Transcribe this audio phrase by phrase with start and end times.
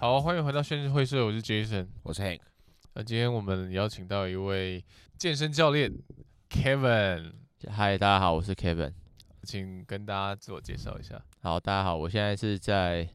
[0.00, 2.38] 好，欢迎回到宣智会社，我是 Jason，我是 Hank。
[2.94, 4.84] 那今天我们邀请到一位
[5.16, 5.92] 健身教练
[6.48, 7.32] Kevin。
[7.68, 8.92] 嗨，大家好，我是 Kevin，
[9.42, 11.20] 请跟大家自我介绍一下。
[11.40, 13.08] 好，大家好，我现在是在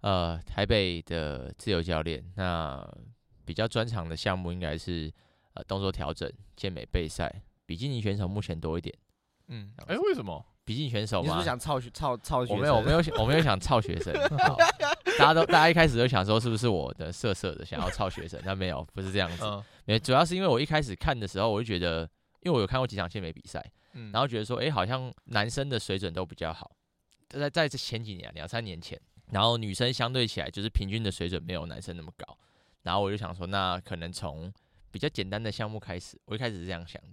[0.00, 2.24] 呃台北的自由教练。
[2.36, 2.82] 那
[3.44, 5.12] 比较专长的项目应该是
[5.52, 7.30] 呃动作调整、健美备赛、
[7.66, 8.94] 比基尼选手目前多一点。
[9.48, 10.42] 嗯，哎、欸，为什么？
[10.64, 11.24] 比基尼选手吗？
[11.24, 12.56] 你是不是想操学操操学生？
[12.56, 14.14] 我没有，我没有，我没有想操学生。
[15.18, 18.40] 大家都，大家一开始都想说，是不是我的色色的想要操学生？
[18.44, 19.44] 但没有，不是这样子。
[19.84, 22.02] 没、嗯，主要是因为我一开始看的时候，我就觉得，
[22.40, 26.70] 因为我有看过几场健美比赛，嗯然后觉得说，哎、欸，好像男生的水准都比较好。
[27.28, 32.38] 在在这前几年，两三年前，然后女生相对起来就是平均的水准没有男生那么高。
[32.82, 34.52] 然后我就想说，那可能从
[34.90, 36.18] 比较简单的项目开始。
[36.26, 37.08] 我一开始是这样想的，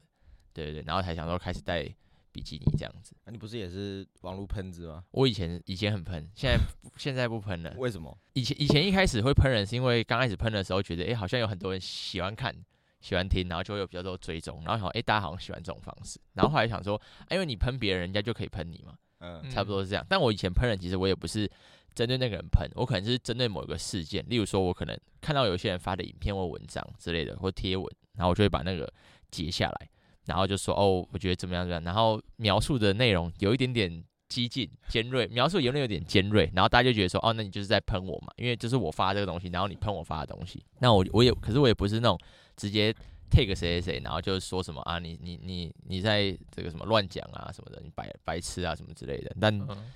[0.54, 1.90] 对对对，然后才想说开始带。
[2.32, 5.04] 比基尼这样子，那、啊、你不是也是网络喷子吗？
[5.12, 6.60] 我以前以前很喷，现在
[6.98, 7.74] 现在不喷了。
[7.78, 8.16] 为什么？
[8.34, 12.56] 以前以前一开始会喷人，是因为刚开始喷的时候觉得，哎、欸，好像有很多人喜欢看、
[13.02, 16.20] 喜欢听，然后就会有比较多追踪，然后想，哎、欸，大家好像喜欢这种方式。
[16.34, 20.06] 然后后来想说，欸、因为你喷别人，人家就可以喷你嘛，嗯，差不多是这样。
[20.10, 21.50] 但我以前喷人，其实我也不是
[21.96, 28.92] 针对那个人喷，我可能是针对某一个事件，例如说，我可能看到有些人发的影片或文章之类的，或贴文，然后我就会把那个
[29.32, 29.90] 截下来。
[30.30, 42.16] 然后就说哦，我觉得怎么样怎么样，然后描述的内容有一点点激进、尖锐，描述有点有点尖锐，然后大家就觉得说哦，那你就是在喷我嘛，因为就是我发这个东西，然后你喷我发的东西，那我我也可是我也不是那种
[42.56, 42.94] 直接
[43.32, 49.52] take 谁谁谁，然后就说什么啊，你你你你在这个什么乱讲啊什么的，你白白痴啊什么之类的，但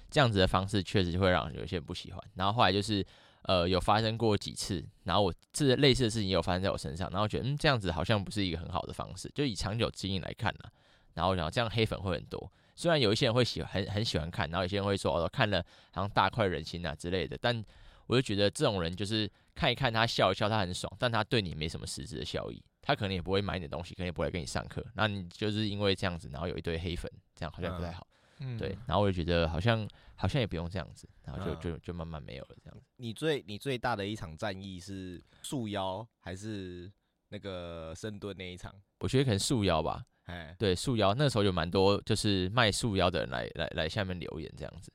[0.10, 3.06] 这样子的方式确实会让有些人不喜欢，然后后来就是。
[3.44, 10.70] 呃，有发生过几次，然后我这类似的事情也有发生在我身上，然后觉得嗯，这样子好像不是一个很好的方式，就以长久经营来看呢，
[11.14, 17.64] 然后然后这样黑粉会很多，虽然有一些人会喜欢很很喜欢看，然后有些人会说哦，看了好像大快人心啊之类的，但
[18.08, 28.06] 我就觉得这种人就是看一看他笑一笑，他很爽，但他对你没什么实质的效益，他可能也不会买你的东西，可能也不会跟你上课，那你就是因为这样子，然后有一堆黑粉，这样好像不太好。
[28.10, 28.14] 嗯，
[28.58, 32.86] 对，然后我就觉得好像好像也不用这样子，然后就就就慢慢没有了这样子。
[32.98, 36.92] 你最你最大的一场战役是束腰还是
[37.30, 38.74] 那个深蹲那一场？
[39.00, 40.04] 我觉得可能束腰吧。
[40.26, 44.92] 哎，对，束腰那时候有蛮多就是卖束腰的人来来来下面留言这样子。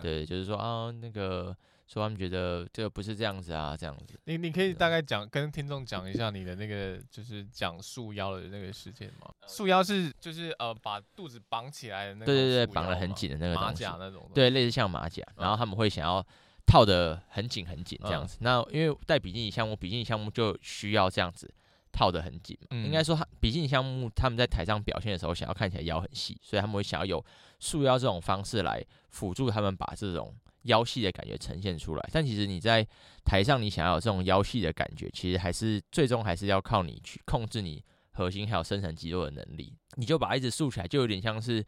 [0.00, 1.56] 对，就是说啊那个。
[1.92, 4.18] 说他们觉得这个不是这样子啊，这样子。
[4.24, 9.30] 你你可以大概讲跟听众讲一下你的那个就是讲束腰的那个事件吗？
[9.46, 12.24] 束腰是就是呃把肚子绑起来的那个。
[12.24, 13.66] 对对对，绑得很紧的那个东西。
[13.66, 14.26] 马甲那种。
[14.32, 16.26] 对，类似像马甲，然后他们会想要
[16.64, 18.38] 套得很紧很紧这样子。
[18.40, 21.52] 嗯、那因为带比基尼项目，比基尼项目就需要这样子
[21.92, 22.56] 套得很紧。
[22.70, 22.86] 嗯。
[22.86, 27.22] 应该说，比基尼项目他们在台上表现的时候，想要看起来腰很细，所以他们会想要有
[27.60, 30.34] 束腰这种方式来辅助他们把这种。
[30.62, 32.86] 腰细的感觉呈现出来，但其实你在
[33.24, 39.74] 台上，你想要有这种腰细的感觉，其实还是最终还是要靠你去控制你核心还有深层肌肉的能力。
[39.96, 41.64] 你就把一直竖起来，就有点像是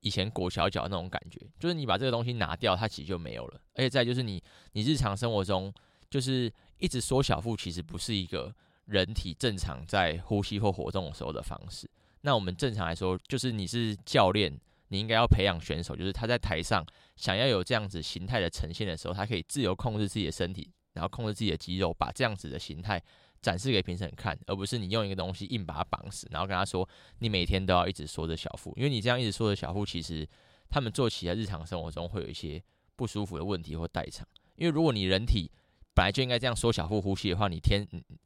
[0.00, 3.60] 以前裹小脚那种感觉，就是你把这个东西拿掉，它其实就没有了。
[3.74, 5.72] 而且再就是你，你日常生活中
[6.08, 8.54] 就是一直缩小腹，其实不是一个
[8.86, 11.88] 人体正常在呼吸或活动的时候的方式。
[12.22, 14.58] 那我们正常来说，就是你是教练。
[14.92, 16.84] 你应该要培养选手，就是他在台上
[17.16, 23.02] 想要有这样子形态的呈现的时候，他可以自由控制自己的身体，然后控制自己的肌肉，把这样子的形态
[23.40, 26.86] 展示给评审看，而不是你用一个东西硬把它绑死，然后跟他说
[27.20, 30.28] 你每天都要一直缩着小腹，因为你这样一直缩着小腹，其实
[30.68, 32.62] 他们做起来日常生活中会有一些
[32.94, 34.28] 不舒服的问题或代偿。
[34.56, 35.50] 因为如果你人体
[35.94, 37.82] 本来就应该这样缩小腹呼吸的话，你天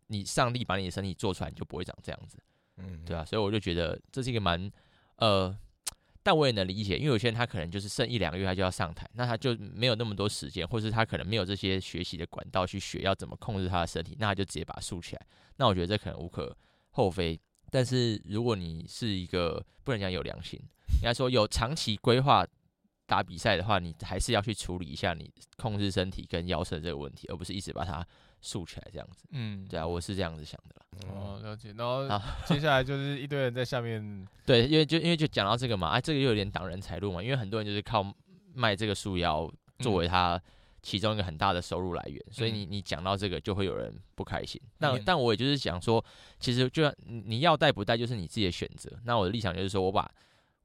[0.08, 2.36] 你上帝把你的身体做出来，你就不会长这样子，
[2.78, 4.68] 嗯，对啊，所以我就觉得这是一个蛮
[5.18, 5.56] 呃。
[6.26, 15.24] 但我也能理解，因为有些人他可能就是剩一两个月他就要上台，那他就没有那么多时间，或是他可能没有这些学习的管道去学要怎么控制他的身体，那他就直接把它竖起来。
[15.58, 16.52] 那我觉得这可能无可
[16.90, 17.40] 厚非。
[17.70, 20.58] 但是如果你是一个不能讲有良心，
[21.00, 22.44] 应该说有长期规划
[23.06, 28.04] 打比赛的话，你还是要去处理一下你控制身体跟腰身这个问题，而不是一直把它
[28.46, 29.26] 竖起来这样子。
[29.30, 31.08] 嗯，对啊，我是这样子想的。
[31.08, 31.74] 哦，了解。
[31.76, 32.06] 然后
[32.46, 38.06] 接下来就是一堆人在下面， 对，因为就因为就讲到这个嘛，啊，这个又有点挡人财路嘛，因为很多人就是靠
[38.54, 40.40] 卖这个树腰作为他
[40.80, 44.60] 其中一个很大的收入来源，嗯、所以你你讲到这个就会有人不开心。
[44.78, 46.02] 那、嗯、但我也就是想说，
[46.38, 48.90] 其实就你要带不带就是你自己的选择。
[49.04, 50.08] 那我的立场就是说，我把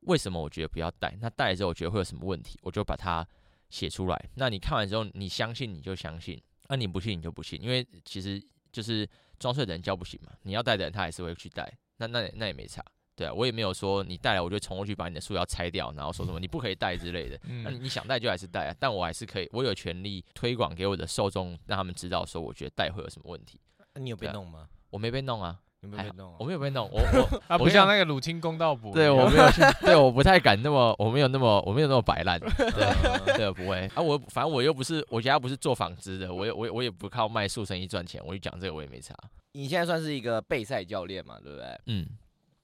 [0.02, 3.28] 为什么我觉得不要带，那带了之后我觉得会有什么问题，我就把它
[3.70, 4.30] 写出来。
[4.36, 6.40] 那你看完之后，你相信你就相信，
[6.72, 9.08] 那你不信你就不信，因为其实就是。
[9.42, 12.86] 装睡的人叫不醒嘛，你要带的人他还是会去带，那那那也没差，
[13.16, 17.40] 对啊，我也没有说你带来我就冲过去把你的树要拆掉，然后说什么 你不可以带之类的。
[17.64, 23.60] 那你想带就还是带啊，但我还是可以，我有权利推广给我的受众，让他们知道说我觉得带会有什么问题。
[23.96, 24.70] 那你有被弄吗？
[24.92, 25.60] 我没被弄啊。
[25.82, 26.36] 有没有被弄？
[26.38, 28.94] 我没有被弄，我 我啊，不像那个鲁青公道补。
[28.94, 32.40] 对，我没有去， 对，我不太敢那么，我没有那么，我没有那么摆烂。
[32.46, 33.90] 对，对，不会。
[33.96, 39.16] 啊，我反正我又不是，我家不是做纺织的，我也我我也不靠卖塑身衣赚钱，我就讲这个我也没差。
[39.54, 41.80] 你现在算是一个备赛教练嘛，对不对？
[41.88, 42.08] 嗯。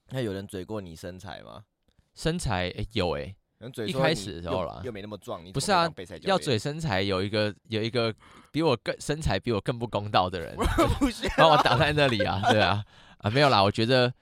[0.09, 1.63] 那有人嘴过你身材吗？
[2.13, 3.35] 身材、欸、有哎、欸。
[3.87, 5.91] 一开始的时候啦，又没那么壮，不是啊，
[6.21, 8.13] 要嘴身材有一个有一个
[8.51, 10.55] 比我更身材比我更不公道的人，
[11.35, 12.85] 把我挡在那里啊，对啊，
[13.19, 14.13] 啊没有啦，我觉得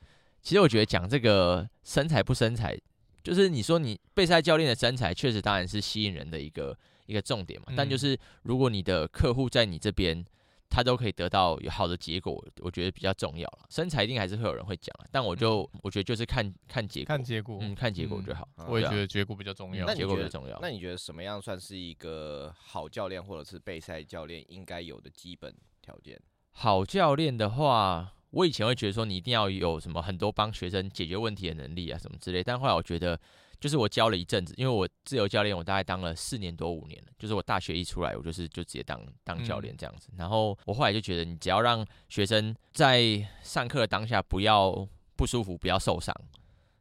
[0.42, 2.78] 其实我觉得讲这个身材不身材，
[3.24, 10.26] 就是你说你备赛教练的身材确实当然是吸引人的一个一个重点嘛，但就是如果你的客户在你这边。
[10.68, 13.60] 他都可以得到有好的结果，我觉得比较重要了。
[13.70, 18.50] 身材一定还是会有人会讲，但我就、嗯、我觉得就是看看结果，看结果，嗯，看结果就好。
[18.58, 20.58] 嗯、我也觉得结果比较重要，结果比较重要。
[20.62, 26.20] 那你觉得什么样算是一个好教练或者是备赛教练应该有的基本条件？
[26.50, 33.20] 好教练的话，我以前会觉得说你一定要有什么很多帮学生解决问题的能力啊什么之类，但后来我觉得。
[33.58, 37.12] 就是我教了一阵子，因为我自由教练，我大概当了四年多五年了。
[37.18, 40.10] 就是我大学一出来，我就是就直接当当教练这样子。
[40.18, 46.14] 然后我后来就觉得，你只要让学生在上课的当下不要不舒服，不要受伤，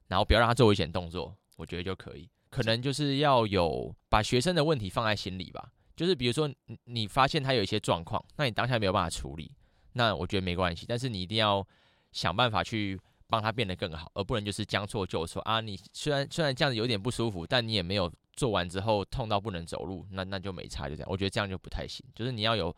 [0.08, 2.28] 然后不要让他做危险动作，我觉得就可以。
[2.50, 5.70] 可能就是要有把学生的问题放在心里吧。
[5.96, 9.50] 就是比如说你你发现他有一些状况，那你当下没有办法处理，
[9.94, 10.86] 那我觉得没关系。
[10.86, 11.66] 但是你一定要
[12.12, 13.00] 想办法去。
[13.26, 15.58] 帮他变得更好，而不能就是将错就错啊！
[15.60, 21.10] 你虽然虽然这样子有点不舒服，但你也没有做完之后痛到不能走路，那那就没差，就这样。
[21.10, 22.04] 我觉得这样就不太行。
[22.14, 22.72] 就是你要有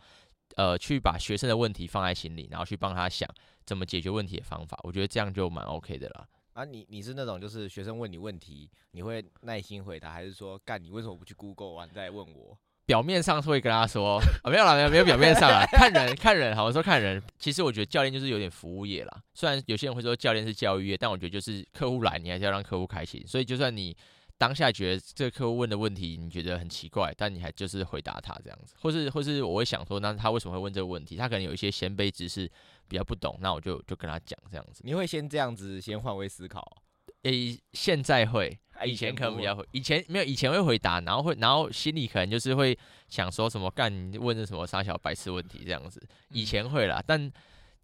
[0.54, 3.28] 呃去把学生的问题放在心里，然后去帮他想
[3.66, 4.78] 怎么解决问题的方法。
[4.84, 6.26] 我觉得这样就蛮 OK 的啦。
[6.54, 12.56] 啊，你你是那种就是学生问你问题，你会耐心回答，还是说干你为什么不去 Google 完再问我？
[12.86, 17.20] 表面上是会跟他说，哦， 没有啦，没有没有表面上啊， 看人看人，好，我说看人。
[17.36, 19.22] 其实我觉得教练就是有点服务业啦。
[19.34, 23.22] 虽然有些人会说教练是教育业，但我觉得就是客户来，你还是要让客户开心。
[23.26, 23.96] 所以就算你
[24.38, 31.16] 当下觉得这个客户问的问题你觉得很奇怪，但你还就是回答他这样子，或是或是我会想说，那他为什么会问这个问题？
[31.16, 32.48] 他可能有一些先辈知识
[32.86, 34.82] 比较不懂，那我就就跟他讲这样子。
[34.84, 36.62] 你会先这样子先换位思考？
[37.30, 38.58] 诶，现在会。
[38.84, 42.78] 以前可能比较会，以前没有，以前会回答，然后会，然后心里可能就是会
[43.08, 45.98] 想说什么干，你问的什么傻小白痴问题这样子。
[46.28, 47.32] 以前会啦，但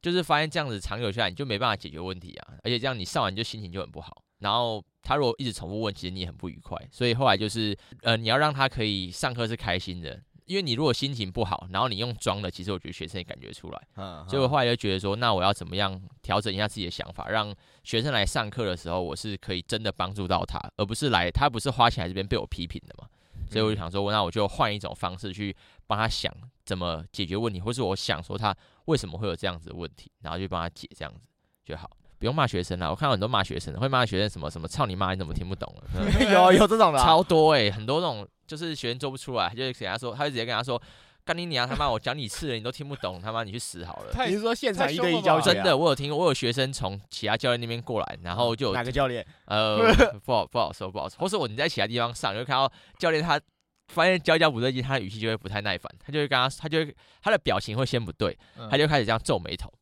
[0.03, 4.23] 就是发现这样子长久下来，你就没办法解决问题啊，而且这样你上完就心情就很不好。
[4.41, 6.77] 然后他如果一直重复问，其实你也很不愉快。
[6.91, 10.21] 所以后来就是，呃，你要让他可以上课是开心的。
[10.53, 13.83] 因为你如果心情不好，然后你用装的，其实我觉得学生也感觉出来。
[13.97, 17.55] 嗯，所以我后来就觉得说，那我要怎么样调整一下自己的想法，让
[17.85, 23.09] 学生来上课的时候，我是可以真的帮助到他，而不是来他不是花钱来这边被我批评的嘛。
[23.51, 25.57] 所以我就想说，那我就换一种方式去
[25.87, 26.33] 帮他想
[26.65, 31.21] 怎么解决问题，或是我想说他为什么会有这样子的问题，然后就帮他解这样子
[31.65, 31.91] 就好。
[32.19, 35.83] 不用骂学生了，我看到很多骂学生的，会骂学生什么什么操你妈，你怎么听不懂了？
[36.33, 40.81] 有有这种的，超多哎、欸，很多那种就是学生做不出来，就给他说，他就直接跟他说，
[41.25, 44.13] 干你娘他妈，我讲你次了，你都听不懂，他妈你去死好了。
[44.29, 45.41] 你是说现场一对一教？
[45.41, 49.27] 真的，我有听过，我有学生从其他教练那边过来，然后就有哪个教练？
[49.47, 49.79] 呃，
[50.23, 53.41] 不好不好说不好说，或是我你在其他地方上，就会看到教练他
[53.89, 58.37] 发现教教不对劲，他的语气就会不太耐烦，他就会跟他，他就会他的表情会先不对，
[58.71, 59.73] 他就开始这样皱眉头。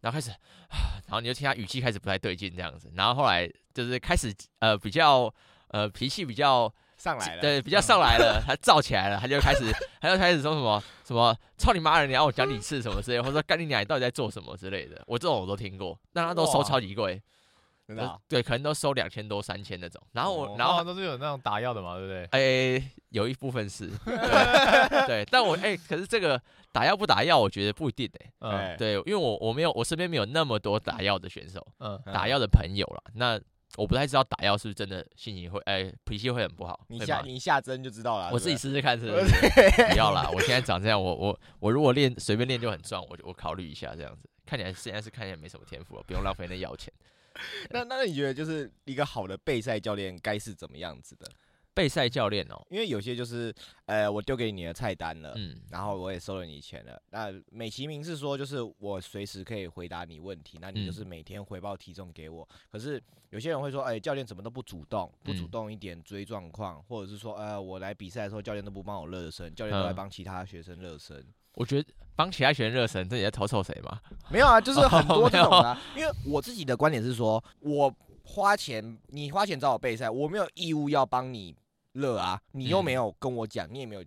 [0.00, 5.32] 然后开始，然后你就听他语气开始不太对劲这样子，然后后来就是开始呃比较
[5.68, 6.72] 呃脾气比较
[7.06, 17.22] 上来了，对，比较上来了，他燥起来了，他就开始他就开始说什么什么操你妈的，你要我讲你次什么之类，或者说干你娘，你到底在做什么之类的，我这种我都听过，但他都收超级贵，
[17.86, 22.24] 真的，对，可能都收两千多三千那种，然后我然后都是有那种打药的嘛，对不对？
[22.32, 23.88] 哎，有一部分是，
[25.06, 26.42] 对，但我哎，可是这个。
[26.72, 28.74] 打药不打药，我觉得不一定诶、欸。
[28.74, 33.02] 嗯，对，因为我我没有，我身边没有那么多打药的选手，嗯，打药的朋友了。
[33.14, 33.40] 那
[33.76, 36.80] 我不太知道打药是不是真的心情会，哎、欸，脾气会很不好。
[36.88, 38.30] 你下你下针就知道了。
[38.32, 40.30] 我自己试试看是不是，不要啦。
[40.32, 44.28] 我现在长这样，我我我如果练随便练就很壮，我我考虑一下这样子。
[44.46, 46.92] 看起来现在是看起来没什么天赋了，不用浪费那药钱。
[47.68, 51.26] 那那你觉得就是一个好的备赛教练该是怎么样子的？
[51.76, 53.54] 备赛教练哦，因为有些就是，
[53.84, 56.98] 呃，我丢给你的菜单了，嗯，然后我也收了你钱了。
[57.10, 62.48] 那美其名是说，就是我随时可以回答你问题，那你就是每天回报体重给我。
[62.50, 71.22] 嗯、可是有些人会说，哎、欸，教练怎么都不主动，不主动一点追状况，嗯、或者是说，呃，我来比赛的时候，教练都不帮我热身，教练都来帮其他学生热身。
[71.56, 74.00] 我觉得帮其他学生热身，这也在偷臭谁吗？
[74.30, 75.82] 没有啊，就是很多 这种的、啊。
[75.94, 81.54] 因为我自己的观点是说，我花钱，你花钱找我备赛，我没有义务要帮你。
[81.96, 82.40] 热啊！
[82.52, 84.04] 你又没有跟我讲，你也没有，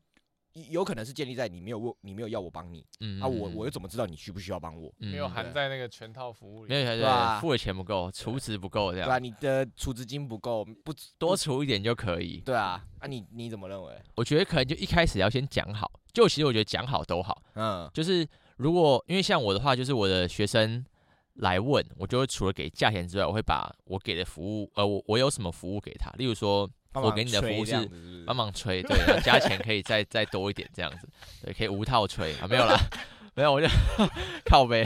[0.69, 4.93] 有可能是建立在你没有问，你没有要我帮你，嗯，啊，我我又怎么知道你需不需要帮我？
[4.97, 7.39] 没有含在那个全套服务里，没有对吧？
[7.39, 9.19] 付的钱不够，储值不够这样，对吧？
[9.19, 14.01] 你的储值金不够，不多储一点就可以，对啊，啊，你你怎么认为？
[14.15, 18.27] 我觉得可能就一开始要先讲好，就其实我觉得讲好都好，嗯，就是
[18.57, 20.83] 如果因为像我的话，就是我的学生
[21.35, 26.69] 来问，我就会除了给价钱之外，我会把我给的服务，呃，我我有什么服务给他，例如说。
[26.93, 27.89] 我给你的服务是
[28.25, 31.07] 帮忙吹，对，加钱可以再再多一点这样子，
[31.43, 32.75] 对，可以无套吹啊，没有啦，
[33.35, 33.67] 没有，我就
[34.43, 34.83] 靠背，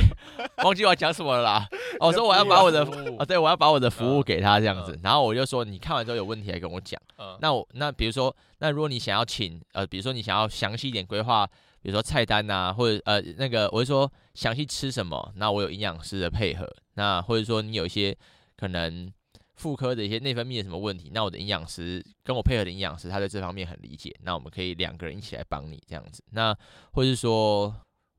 [0.64, 1.68] 忘记我要讲什么了啦。
[2.00, 2.84] 我说我要把我的
[3.18, 7.02] 啊，对，我要把我的服务给他这样子，然后我就说你看完之后有问题来跟我讲。
[7.40, 11.48] 那我那比如说，那如果你想要请呃，比如说你想要详细一点规划，
[11.82, 18.16] 比如说菜单呐，或者呃那个我就说详细吃什么，那我有营养师的配合，那或者说你有一些
[18.58, 19.12] 可能。
[19.56, 26.24] 妇科的一些内分泌的什么问题，那我的营养师跟我配合的营养师，他在这方面很理解，那我们可以两个人一起来帮你这样子。
[26.32, 26.58] 那
[26.92, 27.74] 或是说，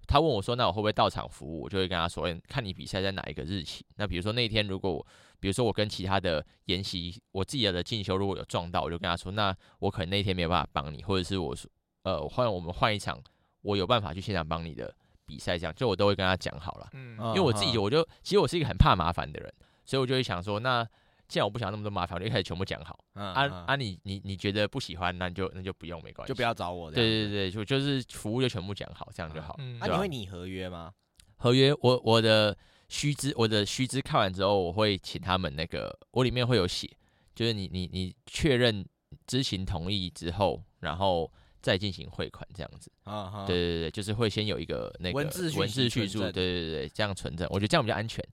[0.07, 1.63] 他问我说，那我会不会到场服务？
[1.63, 3.85] 我就会跟他说，看你比赛在哪一个日期。
[3.97, 5.05] 那比如说那天如果，
[5.41, 11.69] 比如说我跟其他的研习，我自己的进修如果有撞到，我就跟他说，那我可能那天没有办法帮你，或者是我说，
[12.05, 13.21] 呃，换我们换一场，
[13.63, 14.95] 我有办法去现场帮你的
[15.27, 16.89] 比赛，这样就我都会跟他讲好了。
[16.93, 19.53] 嗯，因为我自己我就其实我是一个很怕麻烦的人，
[19.85, 20.87] 所以我就会想说那。
[21.27, 22.99] 既然我不想那么多麻烦，我就一开始全部讲好。
[23.15, 26.91] 嗯、啊、嗯、啊你，你你你觉得不喜欢，那你就那就不用，没关系，就不要找我。
[26.91, 29.57] 对对对，就就是服务就全部讲好，这样就好。
[29.59, 30.93] 嗯，那、啊、你会拟合约吗？
[31.37, 32.57] 合约，我我的
[32.89, 36.89] 须知，我的须知看完之后，我会请他们那个，我里面会有写，
[37.35, 38.85] 就是你你你确认
[39.27, 42.91] 知情同意之后，然后再进行汇款这样子。
[43.05, 48.25] 啊哈，对对对，就是会先有一个那个文字文字叙述，对对对，这样存证，我觉得这样比较安全。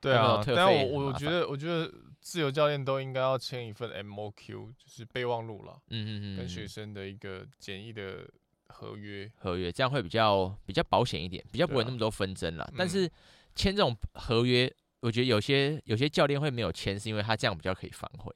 [0.00, 1.92] 对啊，但我我觉得我觉得。
[2.26, 5.80] 自由教练都应该要签一份 MOQ，就是备忘录了。
[5.90, 8.28] 嗯嗯嗯，跟学生的一个简易的
[8.66, 12.64] 合约，合约这样会比较比较保险一点，比较不会那么多纷争了。
[12.64, 13.08] 啊、但是
[13.54, 14.68] 签这种合约，
[15.02, 18.34] 我觉得有些有些教练会没有签，是因为他这样比较可以反悔。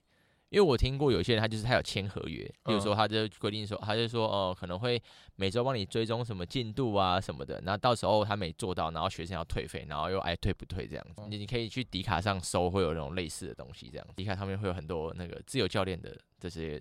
[0.50, 5.00] 因为我听过有些人，他就是他有签合约，比如说他就规定说，他就说哦，可能会
[5.36, 11.22] 每周帮你追踪什么进度啊什么的，然后到时候他没做到，然后学生要退费，然后又爱退不退这样子。
[11.28, 16.76] 你你可以去迪卡上搜，会有那种类似的东西，这样迪卡上面会有很多那个自由教练的这些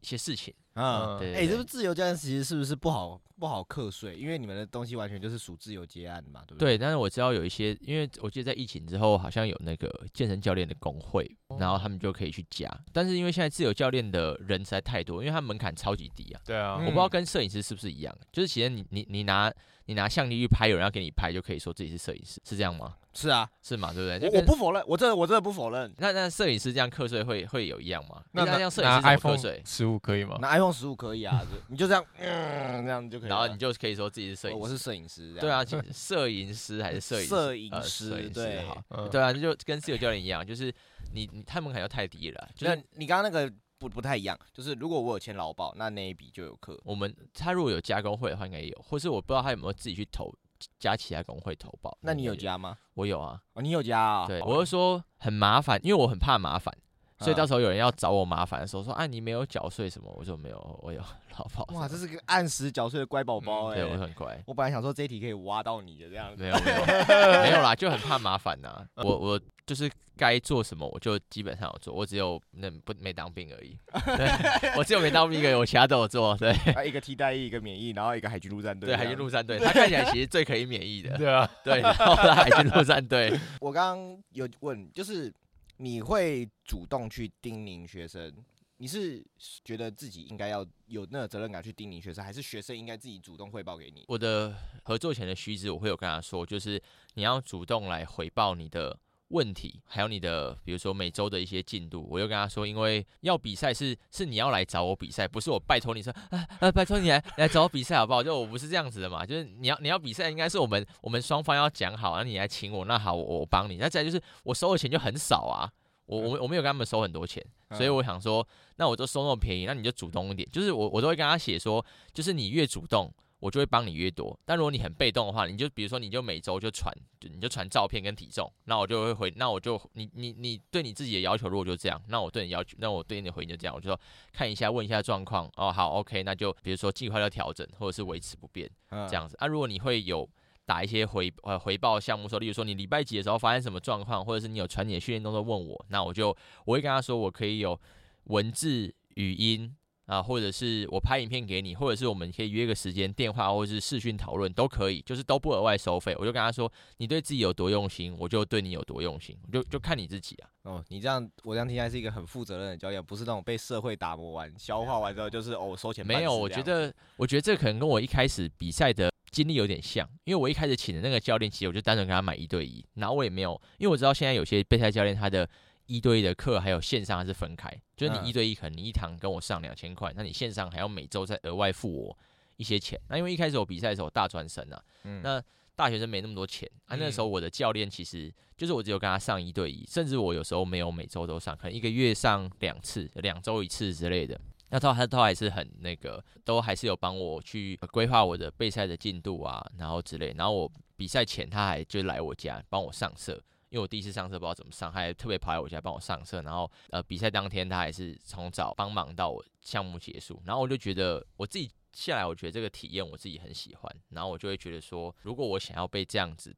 [0.00, 0.52] 一些事情。
[0.74, 4.16] 嗯，对，哎，这个自由教练其实是不是不好不好课税？
[4.16, 6.76] 因为你们的东西完全就是属自由接案嘛，对不对？
[6.76, 12.68] 对，但是我知道有一些，因为我记得在疫情之后，好像有那个健身教练的工会，然后他们就可以去加。
[12.92, 16.40] 但是因为现在自由教练的人实在太多，因为他门槛超级低啊。
[16.44, 19.52] 对啊，我不知道跟摄影师是不是一样，就是其实你你你拿
[19.86, 22.96] 你拿相机去拍，有人要给你拍，就可以说自己是摄影师，是这样吗？
[23.16, 24.28] 是啊，是嘛，对不对？
[24.28, 25.94] 我我不否认，我真的我真的不否认。
[25.98, 28.20] 那那摄影师这样课税会会有一样吗？
[28.32, 30.36] 那那这样摄影师拿 iPhone 十五可以吗？
[30.40, 33.28] 拿 iPhone 十五可以啊，你就这样，嗯，这样就可以。
[33.28, 35.34] 然后你就可以说自己是摄影师，我是摄影师。
[35.40, 37.20] 对啊，摄影师还是摄
[37.54, 38.30] 影 摄影师？
[38.30, 40.72] 对，好，对啊，就跟自由教练一样，就是
[41.12, 42.48] 你你他门槛又太低了。
[42.54, 46.80] 就是你刚刚那个不不太一样，就是如果我有签劳保，那那一笔就有课。
[46.84, 50.32] 我们他如果有加工会的话，应该也有，或是我不知道他有没有自己去投。
[50.78, 52.78] 加其他工会投保，那你有加吗？
[52.94, 54.26] 我有啊，哦，你有加啊？
[54.26, 56.74] 对，我就说很麻烦，因为我很怕麻烦，
[57.20, 60.12] 所以到时候有人要找我麻烦的时候，说啊，你没有缴税什么？
[60.16, 61.00] 我说没有，我有
[61.38, 61.64] 劳保。
[61.74, 64.36] 哇，这是个按时缴税的乖宝宝哎，对，我很乖。
[64.46, 66.76] 我本来想说这一题可以挖到你的这样子，没有没有
[67.42, 68.84] 没有啦，就很怕麻烦呐。
[68.96, 73.78] 我我就是该做什么我就基本上有做，我只有那不没当兵而已。
[74.16, 76.36] 对，我只有没当兵而已，我其他都有做。
[76.36, 76.52] 对，
[76.86, 78.88] 一个替代役，一个免疫，然后一个海军陆战队。
[78.88, 81.16] 对，海军陆战队，他看起来其实最可以免疫的。
[81.16, 83.32] 对啊，对，然后海军陆战队。
[83.60, 85.32] 我刚刚有问，就是
[85.76, 88.32] 你会主动去叮咛学生？
[88.78, 89.24] 你是
[89.64, 94.04] 觉得自己应该要有那个责任感去叮咛学生，还是学生应该自己主动汇报给你？
[94.08, 96.82] 我的合作前的须知，我会有跟他说，就是
[97.14, 98.98] 你要主动来回报你的
[99.34, 102.06] 问题，还有你的比如说每周的一些进度。
[102.08, 108.22] 我就跟他说，因为要比赛是是你要来找我比赛，不是我拜托你说啊啊，拜托你来来找我比赛好不好？
[108.22, 113.76] 就我不是这样子的嘛，就是你要你要比赛，应该是我们我们双方要讲好，然后你来请我，那好，我我帮你。
[113.76, 115.68] 那再就是我收的钱就很少啊。
[116.06, 123.10] 我我我没有跟他们收很多钱，所以我想说，那我就收那么便宜，那你就主动一点，就是我我都会跟他写说，就是你越主动。
[123.44, 134.00] 我就会帮你越多，但如果你很被动的话，你就比如说你就每周就传，你就传照片跟体重，那我就会回，那我就你你你对你自己的要求如果就这样，那我对你要求，那我对你的回应就这样，我就说
[134.32, 139.46] 看一下问一下状况哦，好 OK，那就比如说计划要调整或者是维持不变这样子啊。
[139.46, 140.26] 如果你会有
[140.64, 146.34] 打一些回呃回报项目说，例如说你礼拜几的时候发生什么状况，或者是你有传你的训练动作问我，那我就
[146.64, 147.78] 我会跟他说我可以有
[148.24, 149.76] 文字语音。
[150.06, 156.14] 啊，或者是我拍影片给你，或者是我们可以约个时间电话，或者是视讯讨论都可以，就是都不额外收费。
[156.18, 160.48] 我就跟他说，你对自己有多用心，我就对你有多用心，就就看你自己啊。
[160.64, 166.06] 哦，你这样我这样听起来是一个很负责任的教练，不是那种被社会打磨完、消化完之后就是哦收钱。
[166.06, 175.48] 没有，我觉得我觉得这可能跟我一开始比赛的经历有点像，因为我一开始请的那个教练，其实我就单纯给他买一对一，然后我也没有，因为我知道现在有些备赛教练他的。
[175.86, 177.70] 一对一的课还有线上还是分开？
[177.96, 182.18] 就是你一对一，可能你一堂跟我上两千块，那你线上还要每周再额外付我
[182.56, 183.00] 一些钱。
[183.08, 184.82] 那因为一开始我比赛的时候我大专生啊，
[185.22, 185.42] 那
[185.76, 186.96] 大学生没那么多钱啊。
[186.96, 194.40] 那时候我的教练其实就是我只有跟他上一对一，甚至我有时候没有每周都上，可能一个月上两次，两周一次之类的。
[194.70, 200.34] 那他他都还是很那个，都还是有帮我去规划我的备赛的进度啊，然后之类。
[200.36, 203.40] 然后我比赛前他还就来我家帮我上色。
[203.74, 216.54] 因为我第一次上色不知道怎么上，他还特别跑来我家帮我上色，然后呃比赛当天他还是从早帮忙到我项目结束，然后我就觉得我自己下来，我觉得这个体验我自己很喜欢，然后我就会觉得说，如果我想要被这样子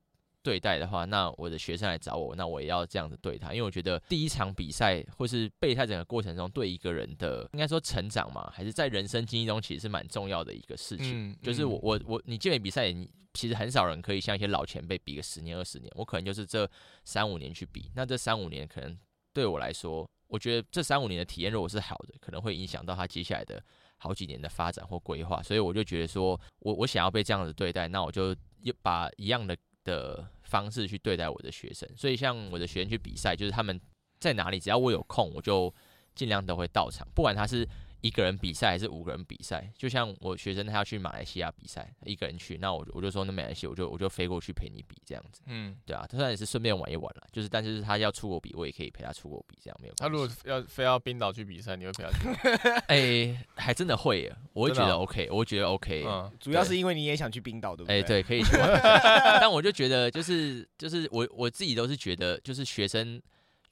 [0.47, 13.11] 对待的话，那我的学生来找我，那我也要这样子对他，因为我觉得第一场比赛或是备赛整个过程中，对一个人的应该说成长嘛，还是在人生经历中其实是蛮重要的一个事情，嗯、就是我我我你健美比赛你。
[13.38, 16.67] 其实很少人可以像一些老前辈比个十年二十年，我可能就是这
[17.05, 17.91] 三五年去比。
[17.95, 18.99] 那这三五年可能
[19.35, 23.62] 对我来说，我觉得这三五年的体验如果是好的，可能会影响到他接下来的
[23.99, 25.43] 好几年的发展或规划。
[25.43, 28.35] 所以我就觉得说，我我想要被这样子对待，那我就
[28.81, 31.88] 把一样的的方式去对待我的学生。
[31.97, 33.79] 所以像我的学生去比赛，就是他们
[34.19, 35.73] 在哪里，只要我有空，我就
[36.15, 37.69] 尽量都会到场，不管他是。
[38.07, 39.69] 一个人比赛还是五个人比赛？
[39.77, 45.43] 就像我学生他要去马来西亚比赛，一个人去，那我我就说那没关系，我就我就飞过去陪你比这样子。
[45.47, 49.95] 嗯，对啊，他算也是顺便玩一玩了，就是但是他要出国比，我也可以陪他出国比，这样没有。
[49.97, 52.37] 他如果要非要冰岛去比赛，你会陪他去吗？
[52.87, 56.05] 哎、欸，还真的会耶，我会觉得 OK，我会觉得 OK。
[56.07, 57.97] 嗯，主要是因为你也想去冰岛，对不对？
[57.97, 58.80] 哎、欸，对，可以去玩。
[59.41, 63.21] 但我就觉得就是就是我我自己都是觉得就是学生。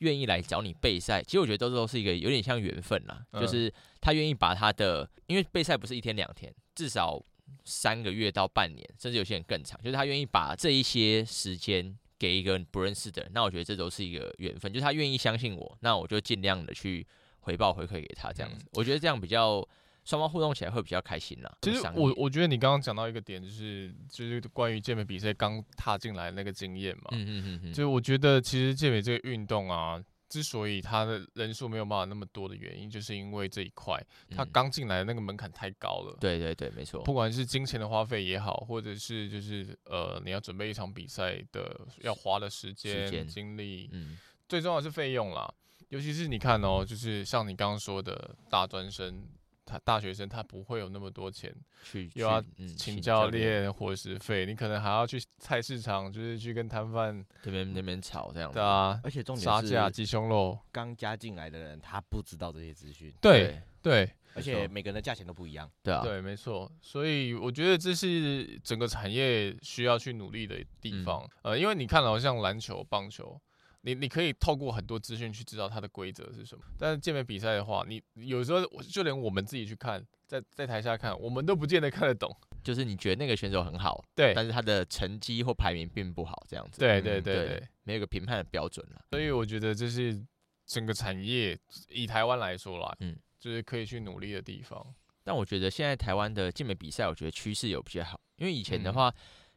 [0.05, 7.21] 愿意来找你备赛，其实我觉得都都是一个有点像缘分啦，嗯、就是他愿意把他的，因为备赛不是一天两天，至少
[7.65, 17.07] 三个月到半年，甚至有些人更长，就是他愿意把这一些时间给一个不认识的人，那我觉得这都是一个缘分，就是他愿意相信我，那我就尽量的去
[17.41, 19.67] 回报回馈给他，这样子，嗯、我觉得这样比较。
[20.05, 21.57] 双方互动起来会比较开心啦。
[21.63, 27.05] 其实我我觉得你刚刚讲到一个点，就是就是关于健美比赛刚踏进来那个经验嘛。
[27.13, 27.73] 嗯嗯嗯嗯。
[27.73, 33.99] 就我觉得其实健美这个运动啊，之所以它的人数没有办法那么多的原因，就是因为这一块
[34.31, 36.17] 它刚进来的那个门槛太高了。
[36.21, 37.03] 对对对，没错。
[37.03, 45.51] 不管是金钱的花费也好，或者是就是呃你要准备一场比赛的要花的时间精力，嗯，最重要的是费用啦。
[45.89, 49.27] 尤其是你看哦，就是像你刚刚说的大专生。
[49.75, 52.41] 他大学生他不会有那么多钱去，又要
[52.77, 58.55] 请教练、伙食费，你可能还要去菜市场，就是去跟摊贩那边那边吵这样子。
[58.55, 63.13] 对啊，而且重点是杀价鸡胸肉，刚加进来的人他不知道这些资讯。
[63.21, 65.69] 对对，而且每个人的价钱都不一样。
[65.83, 66.71] 对啊，对，没错。
[66.81, 71.29] 所以我觉得这是整个产业需要去努力的地方。
[71.43, 73.37] 呃，因为你看好像篮球、棒球。
[73.87, 82.35] 你你可以透过很多资讯去知道它的规则是什么，但是健美比赛的话，你有时候就连我们自己去看，在在台下看，我们都不见得看得懂。
[82.63, 86.79] 就是你觉得那个选手很好，对，但是他的成绩或排名并不好，这样子。
[86.79, 89.05] 对对对对，对，没有个评判的标准了。
[89.11, 90.19] 所以我觉得这是
[90.65, 91.59] 整个产业
[91.91, 94.83] 以台湾来说啦，嗯，就是可以去努力的地方。
[95.23, 99.11] 但我觉得现在台湾的健美比赛，我觉得趋势有比较好，因为以前的话。
[99.11, 99.15] 嗯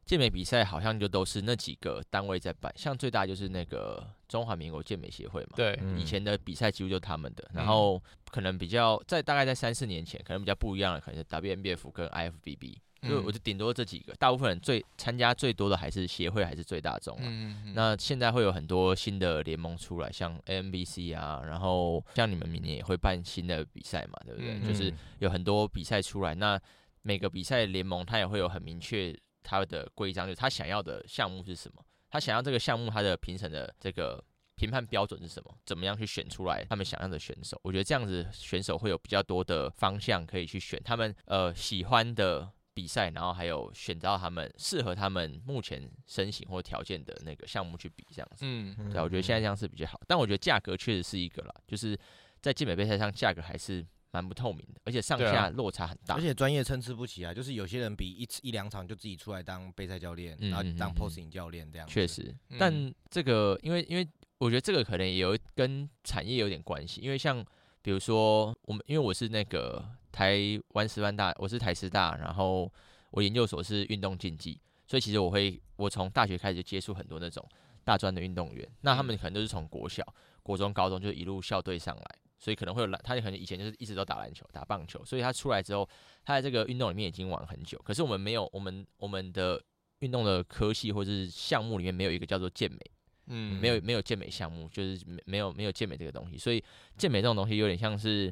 [0.08, 5.50] 健美比赛好像就都是那几个单位在办，像最大就是那个中华民国健美协会嘛。
[5.56, 7.50] 对，以前的比赛几乎就他们的。
[7.54, 12.78] 然后可能比较在大概在三四年前，可能比较不一样的，可能是 WNBF 跟 IFBB。
[13.08, 17.16] 就我就顶多这几个，大部分人最参加最多的还是协会，还是最大众。
[17.22, 24.60] 嗯，那现在会有很多新的联盟出来，像 AMBC 啊，然后像你们明年也会办新的比赛嘛，对不对？
[24.68, 26.60] 就是有很多比赛出来，那
[27.04, 29.16] 每个比赛联盟它也会有很明确。
[29.50, 31.82] 它的规章就是他想要的项目是什么？
[32.10, 34.24] 他想要这个项目，他的评审的这个
[34.56, 35.58] 评判标准是什么？
[35.66, 37.60] 怎么样去选出来他们想要的选手？
[37.64, 48.46] 我觉得这样子选手会有比较多的方向可以去选他们呃喜欢的比赛，然后还有选到他们适合他们目前身形或条件的那个项目去比这样子。
[48.46, 51.98] 嗯，对，我觉得现在这样是比较好，但我觉得价格确实是一个啦，就是
[52.42, 53.86] 在健美杯赛上价格还是。
[54.18, 57.32] 蛮不透明的，而且上下落差很大，而且专业参差不齐啊。
[57.32, 61.88] 就是有些人比一一两场就自己出来当备赛教练，然后当 posing 教练这样。
[61.88, 64.08] 确实，但这个因为因为
[64.40, 67.00] 我觉得这个可能也有跟产业有点关系。
[67.02, 67.46] 因为像
[67.84, 72.72] 比如说我们，因为我是那个台湾师范大，我是台师大，然后
[73.12, 77.48] 我研究所是运动竞技，所以其实我会我从大学开始就接触很多那种
[77.84, 80.04] 大专的运动员，那他们可能都是从国小、
[80.42, 82.16] 国中、高中就一路校队上来。
[82.40, 85.88] 所以可能会有篮，他可能以前就是一直都打篮球、打棒球，所以他出来之后，
[86.24, 87.82] 他在这个运动里面已经玩很久。
[87.84, 89.62] 可是我们没有，我们我们的
[90.00, 92.80] 运动的科系或者是项目里面没有一个叫做健美，
[93.26, 96.38] 嗯，没有没有健美项目，就是没没有没有健美这个东西。
[96.38, 96.64] 所以
[96.96, 98.32] 健美这种东西有点像是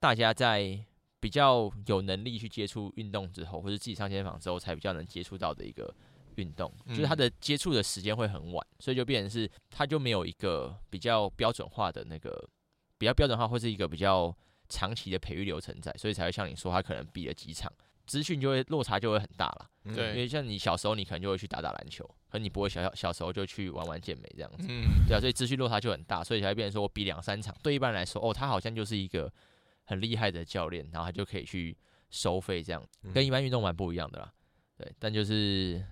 [0.00, 0.76] 大家在
[1.20, 5.94] 比较有能力去接触运动之后，或者自己上健身房之后才比较能接触到的一个
[6.34, 12.48] 运动，就是他的接触的时间会很晚，所以就变成是他就没有一个比较标准化的那个。
[13.00, 14.36] 比较标准化，会是一个比较
[14.68, 17.72] 长期的培育流程在，所以才会像你说，他可能比了几场，
[18.06, 19.70] 资讯就会落差就会很大了。
[19.94, 24.66] 对，因为像你小时候，你可能就会去打打篮球，可你不会小小小时候就去玩玩健美这样子。
[24.68, 29.32] 嗯，对啊，所以资讯落差就很大，所以才会变成说我比两三场，对一般人来说，哦，他好像就是一个
[29.84, 31.74] 很厉害的教练，然后他就可以去
[32.10, 34.30] 收费这样，跟一般运动蛮不一样的啦。
[34.76, 35.82] 对，但就是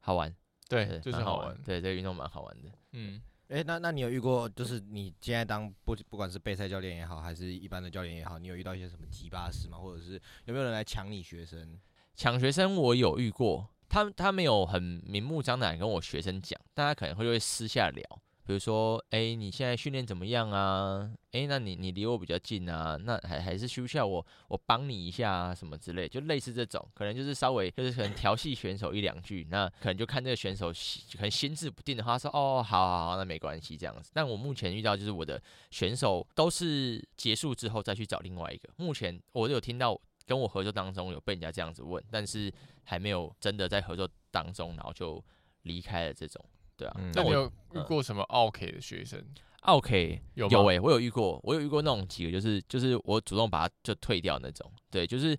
[0.00, 0.30] 好玩，
[0.68, 2.68] 对，就是好玩，对，这个运动蛮好玩的。
[2.92, 3.22] 嗯。
[3.48, 9.78] 诶、那那你有遇过，就是你现在当不不管是备赛教练也好，还是一般的教练也好，你有遇到一些什么奇葩事吗？
[9.78, 11.78] 或者是有没有人来抢你学生？
[12.14, 18.04] 抢学生我有遇过，他他没有很明目张胆跟我学生讲，但他可能会会私下聊。
[18.48, 21.06] 比如说，哎、你现在训练怎么样啊？
[21.32, 25.54] 哎、那你你离我比较近啊，那还还是需不需要我我帮你一下啊？
[25.54, 34.10] 什么之类，就类似这种，可能就是稍微就是可能调戏选手一两句，那可能就看这个选手心可能心智不定的话，说哦，好好好，那没关系这样子。
[34.14, 35.38] 但我目前遇到就是我的
[35.70, 38.70] 选手都是结束之后再去找另外一个。
[38.78, 42.50] 目前我有听到跟我合作当中有被人家这样子问，但是
[42.84, 45.22] 还没有真的在合作当中，然后就
[45.64, 46.42] 离开了这种。
[46.78, 49.22] 对啊，那你有遇过什么 OK 的学生
[49.62, 54.70] ？？o K 有有诶、欸，我有遇过，我有遇过那种几个，就是就是我主动把他就退掉那种。
[54.90, 55.36] 对，就是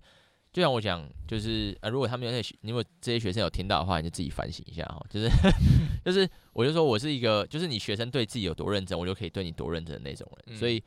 [0.52, 5.02] 就像我讲，就是啊，如果他们有那些，如果这些学生有听到的话，你就自己反省一下哈。
[5.08, 5.28] 就是
[6.04, 10.82] 就是，我就说我是一个，就是你学生对自己有多认真，我就可以对你多认真的那种人，所以。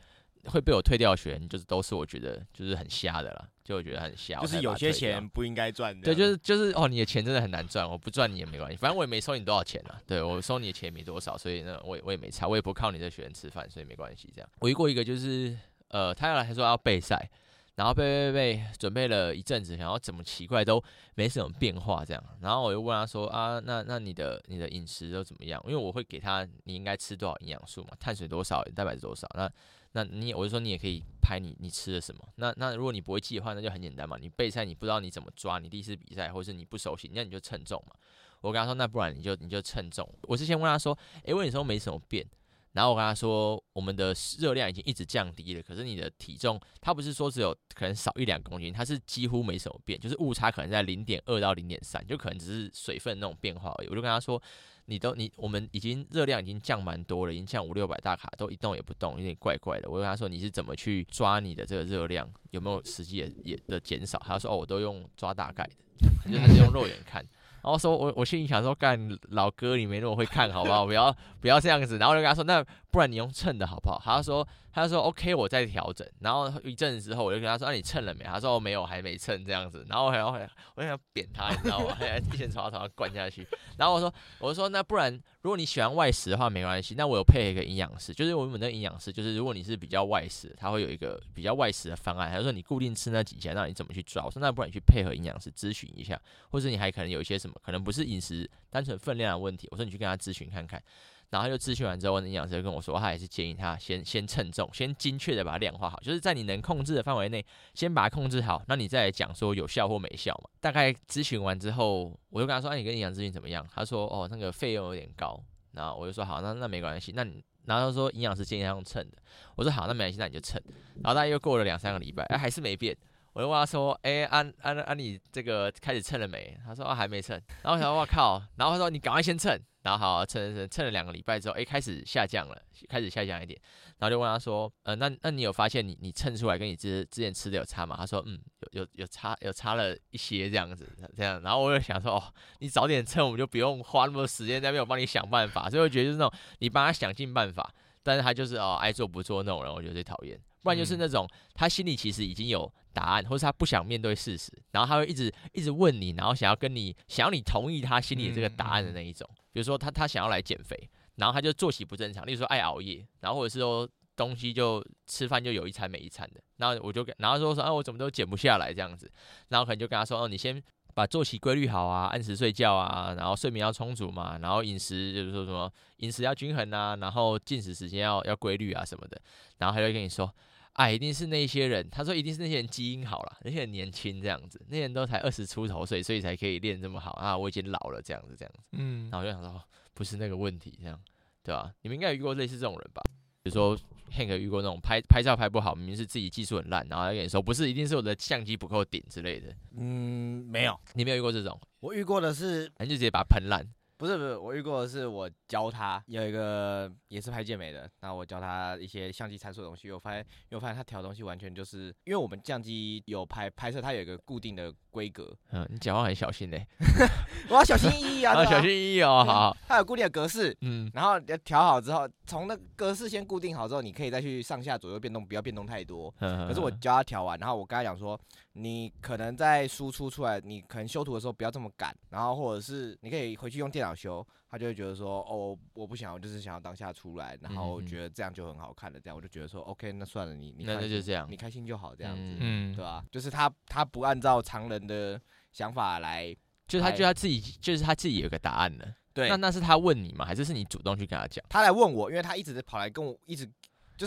[0.46, 4.40] 会被我退掉的学员，就是都是我觉得就是很瞎的啦，就我觉得很瞎。
[4.42, 6.04] 就是有些钱不应该赚的。
[6.04, 10.02] 对，就是就是哦，你的钱真的很难赚，我不赚你也没关系，反正我也没收你多少钱啊。
[10.06, 14.30] 对，我收你的钱也没多少，所以呢，我也我也没差，我也不靠你的学员吃饭，所以没关系。
[14.36, 17.30] 这样，我遇过一个就是呃，他要来说要备赛，
[17.76, 20.84] 然后备备备准备了一阵子，然后怎么奇怪都
[21.16, 25.64] 没什么变化这样，然后我又问他说啊，那那你的你的饮食都怎么样？
[25.66, 29.50] 因为我会给他你应该吃多少营养素嘛，碳水多少，蛋白质多少，那。
[29.96, 32.28] 那你我就说你也可以拍你你吃了什么。
[32.36, 34.18] 那那如果你不会记的话，那就很简单嘛。
[34.20, 37.96] 你备赛你不知道你怎么抓，你第一次比赛或是你不熟悉，那你就称重嘛。
[38.42, 40.08] 我跟他说，那不然你就你就称重。
[40.24, 42.28] 我之前问他说，诶，我跟你说没什么变。
[42.72, 53.88] 然后我跟他说，我们的热量已经一直降低了，可是你的体重，它不是说只有可能少一两公斤，它是几乎没什么变，就是误差可能在零点二到零点三，就可能只是水分那种变化而已。
[53.90, 54.42] 我就跟他说。
[54.86, 59.90] 你都你我们已经热量已经降蛮多了，已经降五六百大卡，都一动也不动，有点怪怪的。
[59.90, 64.22] 我跟他说，你是怎么去抓你的这个热量，有没有实际也也的减少？
[64.26, 67.26] 他说哦，我都用抓大概的，就是他是用肉眼看。
[67.64, 70.86] 然后说我我心里想说，干老哥你没那么会看好不好？
[70.86, 71.98] 不要不要这样子。
[71.98, 74.00] 然后就跟他说，那不然你用称的好不好？
[74.04, 76.08] 他说他说 OK，我再调整。
[76.20, 78.24] 然后一阵子之后，我就跟他说，那、你称了没？
[78.24, 79.84] 他说我没有，还没称这样子。
[79.90, 80.38] 然后然后
[80.76, 81.96] 我就想扁他，你知道吗？
[81.98, 83.48] 还要一拳朝他头上灌下去。
[83.78, 85.20] 然后我说我说那不然。
[85.42, 86.96] 如果你喜欢外食的话，没关系。
[86.96, 92.32] 那我有配合一个营养师，就是我们的营养师，就是如果你是比较外食，他会有一个比较外食的方案。
[92.32, 94.24] 他说你固定吃那几天，那你怎么去抓？
[94.24, 96.18] 我说那不然你去配合营养师咨询一下，
[96.50, 99.68] 或者你还可能有一些什么，可能不是饮食单纯分量的问题。
[99.72, 100.82] 我说你去跟他咨询看看。
[101.30, 108.62] 然后他就咨询完之后，那营养师就跟我说，他还是建议他先先称重，先精确的把它量化好，就是在你能控制的范围内，先把它控制好。
[108.68, 110.50] 那你再来讲说有效或没效嘛？
[110.60, 113.66] 大概咨询完之后，我就跟他说，哎、你跟营养咨询怎么样？
[113.74, 115.44] 他说，哦，那个费用有点高。
[115.72, 117.12] 然后我就说，好，那那没关系。
[117.16, 119.18] 那你然后他说营养师建议他用称的，
[119.56, 120.62] 我说好，那没关系，那你就称。
[121.02, 122.96] 然后大概又过了两三个礼拜，哎，还是没变。
[123.34, 133.60] 我就问他说：“哎、安安安，你这个开始称了没？”他说：“啊，还没称。”然后我想：“我靠！”然后他说：“你赶快先称。”然后好称称称，称了两个礼拜之后，哎、开始下降了，开始下降一点。
[133.98, 138.40] 然后就问他说：“呃，那那你有发现你你称出来跟你之之前吃的有差吗？”他说：“嗯，
[138.72, 142.24] 有有有差，有差了一些这样子，这样。”然后我就想说：“哦，
[142.60, 150.40] 你早点称，我们就不用花那么多时间在那边我帮你想办法。”所以我觉得就是那种你帮他想尽办法，但是他就是哦爱做不做那种人，我觉得最讨厌。
[150.64, 159.30] 不然就是那种他心里其实已经有答案，或是他不想面对事实，然后他会一直一直问你，然后想要跟你想要你同意他心里的这个答案的那一种。
[159.52, 169.12] 比如说他他想要来减肥，然后他就作息不正常，例如说爱熬夜，然后或者是说东西就吃饭就有一餐没一餐的，然后我就然后说说啊我怎么都减不下来这样子，
[169.50, 179.20] 然后可能就跟他说哦你先把作息规律好啊，按时睡觉啊，然后睡眠要充足嘛，然后饮食就是说什么饮食要均衡啊，然后进食时间要要规律啊什么的，
[179.58, 180.32] 然后他就跟你说。
[180.74, 181.88] 啊，一定是那些人。
[181.90, 187.38] 他说，一定是那些人基因好了，那些人年轻这样子，那些人都才二十出头岁，所以才可以练这么好啊。
[187.38, 188.60] 我已经老了，这样子，这样子。
[188.72, 189.62] 嗯，然后我就想说，
[189.94, 191.00] 不是那个问题，这样，
[191.44, 191.72] 对吧？
[191.82, 193.02] 你们应该有遇过类似这种人吧？
[193.44, 193.78] 比如说
[194.12, 199.54] ，Hank 遇过那种拍拍照拍不好，明明是自己技术很烂，然后他跟你说，不是，一定是我的相机不够顶之类的。
[199.78, 201.60] 嗯，没有，你没有遇过这种？
[201.82, 203.64] 我遇过的是，你就直接把它喷烂。
[204.04, 215.34] 不是不是，我遇过的是我教他有一个也是拍健美的，然后我教他一些相机参数的东西，我发现，我发现他调东西完全就是因为我们相机有拍拍摄，它有一个固定的规格。
[215.54, 216.68] 嗯，你讲话很小心嘞，
[217.48, 226.14] 我要小心翼翼啊， 小心翼翼哦，好，它有固定的格式，嗯，然后要调好之后，从那格式先固定好之后，你可以再去上下左右变动，不要变动太多。
[226.20, 228.20] 可是我教他调完，然后我跟他讲说。
[228.54, 243.04] 你可能在输出出来，你可能修图的时候不要这么赶，然后或者是你可以回去用电脑修，他就会觉得说，哦，我不想，我就是想要当下出来，然后觉得这样就很好看的，这样我就觉得说，OK，那算了，你你那那就这样，你开心就好，这样子，嗯，对吧？
[243.12, 245.20] 就是他他不按照常人的
[245.52, 246.36] 想法来，
[246.68, 250.24] 就是他就他自己就是他自己有个答案的，对，那那是他问你吗？
[250.24, 251.44] 还是是你主动去跟他讲？
[251.50, 253.50] 他来问我，因为他一直在跑来跟我一直。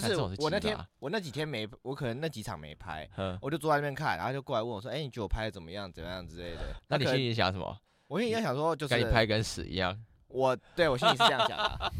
[0.00, 3.08] 就是我那天，我那几天没，我可能那几场没拍，
[3.40, 5.90] 我就坐在那边看，然后就过来问我说：“哎，你觉得我拍的怎么样？
[5.92, 7.78] 怎么样之类的？”那你心里想什么？
[8.08, 9.98] 我心里想说，就是该你拍跟屎一样。
[10.36, 11.90] 我对我心里是这样想的，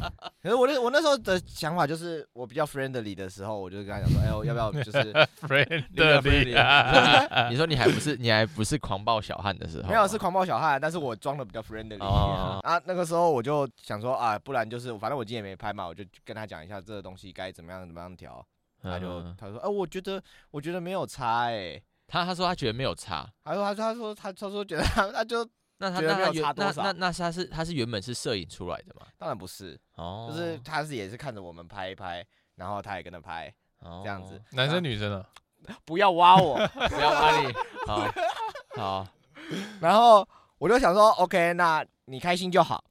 [0.42, 5.82] 可是我那我那时候的想法就是，我比较 friendly 的时候，我就跟他讲说：“哎，我要不要就是 friendly？”
[7.48, 11.98] 你说你还不是你还不是狂暴小汉的时候，没有是狂暴小汉，但是我装的比较 friendly。
[12.04, 18.46] 啊，那个时候我就想说啊，不然就是反正我今天也没拍嘛，我就跟他讲一下这个东西该怎么样怎么样调。
[18.82, 25.48] 他就他说：“哎，我觉得我觉得没有差哎。”他他说他觉得没有差，他说他说他说他他说觉得他 他就。
[25.78, 29.06] 那他那他原那那那他是他是原本是摄影出来的吗？
[29.18, 33.52] 当然不是，哦，就是他是也是看着我们拍一拍，然后他也跟着拍，
[34.02, 34.42] 这样子。
[34.52, 35.26] 男生女生啊？
[35.84, 36.54] 不要挖我，
[36.88, 37.52] 不要挖你。
[37.86, 38.08] 好，
[38.76, 39.06] 好。
[39.80, 40.26] 然后
[40.58, 42.82] 我就想说，OK，那你开心就好，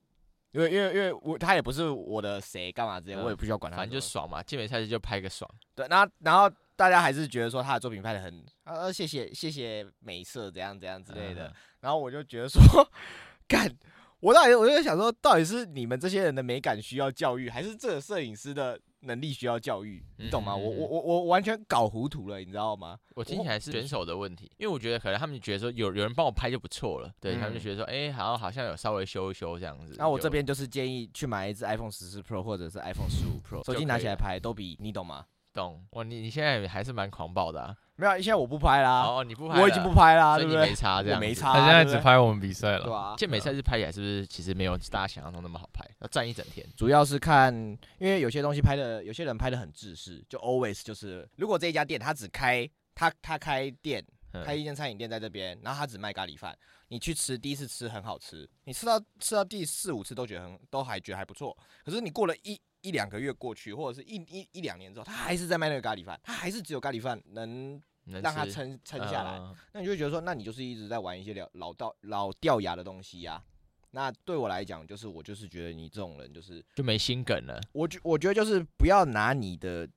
[0.52, 5.50] 因为因为因为我他也不是我的谁干嘛之类，我也不需要管他，反正就爽嘛，健美赛事就拍个爽。
[5.74, 11.54] 对，然后然后大家还是觉得说他的作品拍得很，啊，谢谢谢谢美色，怎样怎样之类的。
[11.82, 12.62] 然后我就觉得说，
[13.48, 13.72] 干，
[14.20, 20.04] 我到底我就在想说，到底是你们这些人的美感需要教育，还是这个摄影师的能力需要教育？
[20.18, 20.56] 你懂吗？
[20.56, 22.98] 我我我我完全搞糊涂了，你知道吗？
[23.16, 29.96] 我听起来是选手的问题，因为我觉得可能他们觉得说有有人帮我拍就不错了，对、嗯、他们就觉得说，哎、欸，好像好像有稍微修一修这样子。
[29.98, 35.26] 那我这边就是建议去买一支 iPhone 十四 Pro 或者是 iPhone 十五 Pro，手机拿起来拍都比你懂吗？
[35.56, 35.84] 懂。
[35.92, 37.76] 哇，你你现在还是蛮狂暴的啊。
[37.96, 39.04] 没有，现在我不拍啦。
[39.04, 40.58] 哦，你不拍，我已经不拍啦，对不对？
[40.58, 41.54] 所以你没差这样，没差。
[41.54, 42.84] 他现在只拍我们比赛了。
[42.84, 43.16] 对啊。
[43.18, 45.90] 健美赛事拍起来是不是其实没有大家想象中那么好拍？
[46.02, 46.68] 要站一整天。
[46.76, 47.54] 主要是看，
[47.98, 54.06] 因为有些东西拍的，有些人拍的很自私，就 always 就是，如果这一家店他只开他他开店，
[54.44, 56.54] 开一间餐饮店在这边，然后他只卖咖喱饭，
[56.90, 62.60] 你去吃第一次吃很好吃，你吃到吃到第四五次都觉得很都还觉得还不错，可是你过了一。
[62.88, 67.82] 一两个月过去，或者是一一一两年之后，他还是在卖那个咖喱饭，他还是只有咖喱饭能
[68.22, 69.32] 让他撑撑下来。
[69.32, 73.44] 呃、那你就会觉得说，那你就是一直在玩一些老老道老掉牙的东西呀、啊。
[73.92, 77.60] 那对我来讲，就是我就是觉得你这种人就是就没心梗了。
[77.72, 79.90] 我觉我觉得就是不要拿你的。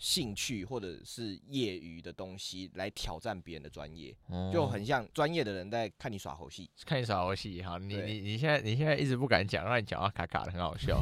[0.00, 7.62] 兴趣或者是业余的东西来挑战别人的专业，嗯、就很像专业的人在看你耍猴戏，看你耍猴戏。
[7.62, 10.98] 好，你你你现在你现在一直不敢讲，让你讲话卡卡的，很好笑。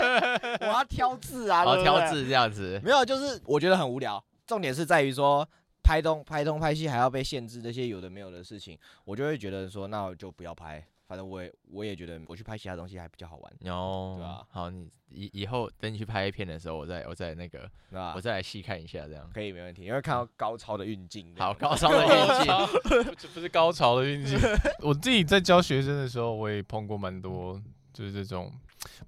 [0.60, 2.80] 我要挑字啊， 我要挑字这样子。
[2.82, 4.24] 没有，就是我觉得很无聊。
[4.46, 5.46] 重点是在于说
[5.82, 10.82] 拍东拍东拍西还要被限制这些有的没有的事情，我就会觉得说那我就不要拍。
[11.08, 13.52] 反正我也我也觉得我去拍其他东西还比较好玩。
[13.72, 21.34] 哦，对啊，好，你以以后等你去拍片的时候，我再我再那个，吧我再来细看一下，这样可以没问题，因为看到高超的运镜。
[21.36, 22.54] 好，高超的运镜，
[23.16, 24.38] 这不是高潮的运镜。
[24.84, 27.58] 我自己在教学生的时候，我也碰过蛮多，
[27.94, 28.52] 就是这种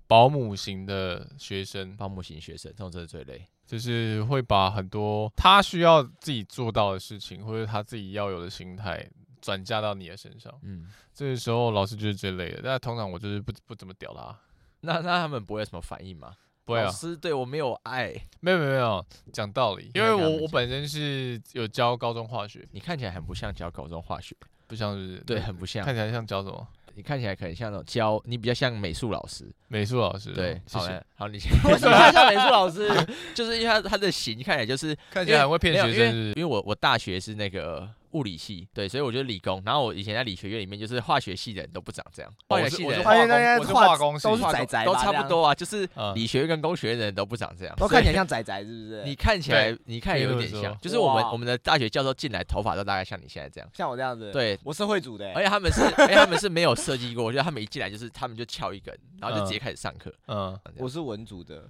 [0.07, 9.07] 保姆型的学生，保姆型学生，这种真的最累，就是会把很多他需要自己做到的事情，或者他自己要有的心态。
[9.41, 12.61] 转嫁到你的身上，嗯，这个时候老师就是最累的。
[12.63, 14.37] 但通常我就是不不怎么屌他，
[14.81, 16.35] 那那他们不会有什么反应吗？
[16.65, 26.69] 不会啊，老师对我没有爱，没有没有没有，讲道理，因为我我本身是有教高中化学，你看起来很不像教高中化学，不像是，对，很不像，看起来像教什么？
[26.95, 31.03] 你看起来可能像那种教，你比较像美术老师，美术老师，对，谢谢。
[31.15, 32.89] 好，你为什么像美术老师？
[33.35, 37.89] 就是因为他他的型看起来就是看起来很会骗学生，因为我我大学是那个。
[38.13, 39.63] 物理系对，所以我觉得理工。
[39.65, 42.33] 然后我以前在理学院里面，就是化学系的人都不长这样。
[42.49, 45.55] 化学系的人，我是化工系，都是宅宅，都差不多啊。
[45.55, 49.03] 就是理学院跟工学院的人都不长这样，都看起来像宅宅，是不是？
[49.05, 50.77] 你看起来，你看有点像。
[50.81, 54.33] 就是我们我们的大学教授进来，头发都大概像你现在这样，像我这样子。
[54.33, 57.25] 对，我社会组的，而且他们是， 而且他们是没有设计过。
[57.25, 60.13] 我觉得他们一进来就是，他们就翘一根，然后就直接开始上课。
[60.27, 61.69] 嗯，我是文组的。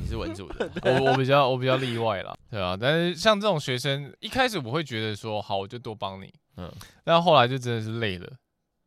[0.00, 6.70] 你是文组的， 我我比较我比较例外啦，对啊，但是像这种学生，一开始我会觉得说，好，我就多帮你，嗯，
[7.04, 8.28] 但后来就真的是累了。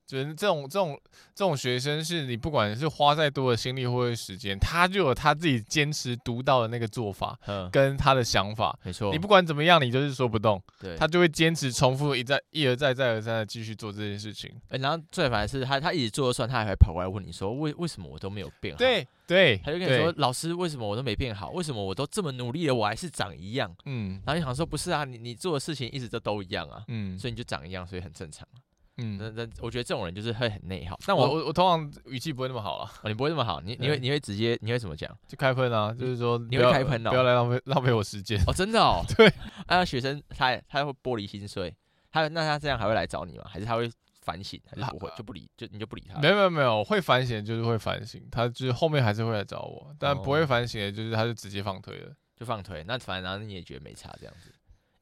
[0.05, 0.99] 就是这种这种
[1.33, 7.37] 这种学生，是你不管是花再多的心力或者时间，他就有他自己坚持独到的那个做法，
[7.71, 9.11] 跟他的想法，没错。
[9.11, 14.51] 你不管怎么样，你就是说不动，对，他就会坚持重复一再一而再再而三的继续做这件事情。
[14.69, 18.77] 然后最烦的是他他一直做了算，他还会跑过来问你说，为为什么我都没有变好？
[18.77, 21.49] 对对，他就跟你说，老师为什么我都没变好？
[21.49, 23.75] 为什么我都这么努力了，我还是长一样？
[23.85, 28.47] 嗯，然后你想说不是啊，你你做的事情一直都都一样啊，嗯，所以你就长一样，所以很正常。
[28.97, 30.97] 嗯，那那我觉得这种人就是会很内耗。
[31.05, 35.13] 但我我我通常语气不会那么好了，你不会那么好，你你会你会直接你会怎么讲？
[35.27, 38.39] 就开喷啊，就是说你会开喷的，不要来浪费浪费我时间。
[38.47, 39.03] 哦，真的哦。
[39.17, 39.29] 对，
[39.67, 41.75] 那学生他他会玻璃心碎，
[42.11, 43.43] 他那他这样还会来找你吗？
[43.49, 44.57] 还是他会反省？
[44.65, 46.17] 还是不会就不理就你就不理他？
[46.21, 52.81] 没有没有没有，会反省就是会反省，他就是后面还是会来找我，但不会反省的就是他就直接放推了，就放推。
[52.85, 54.53] 那反正你也觉得没差这样子。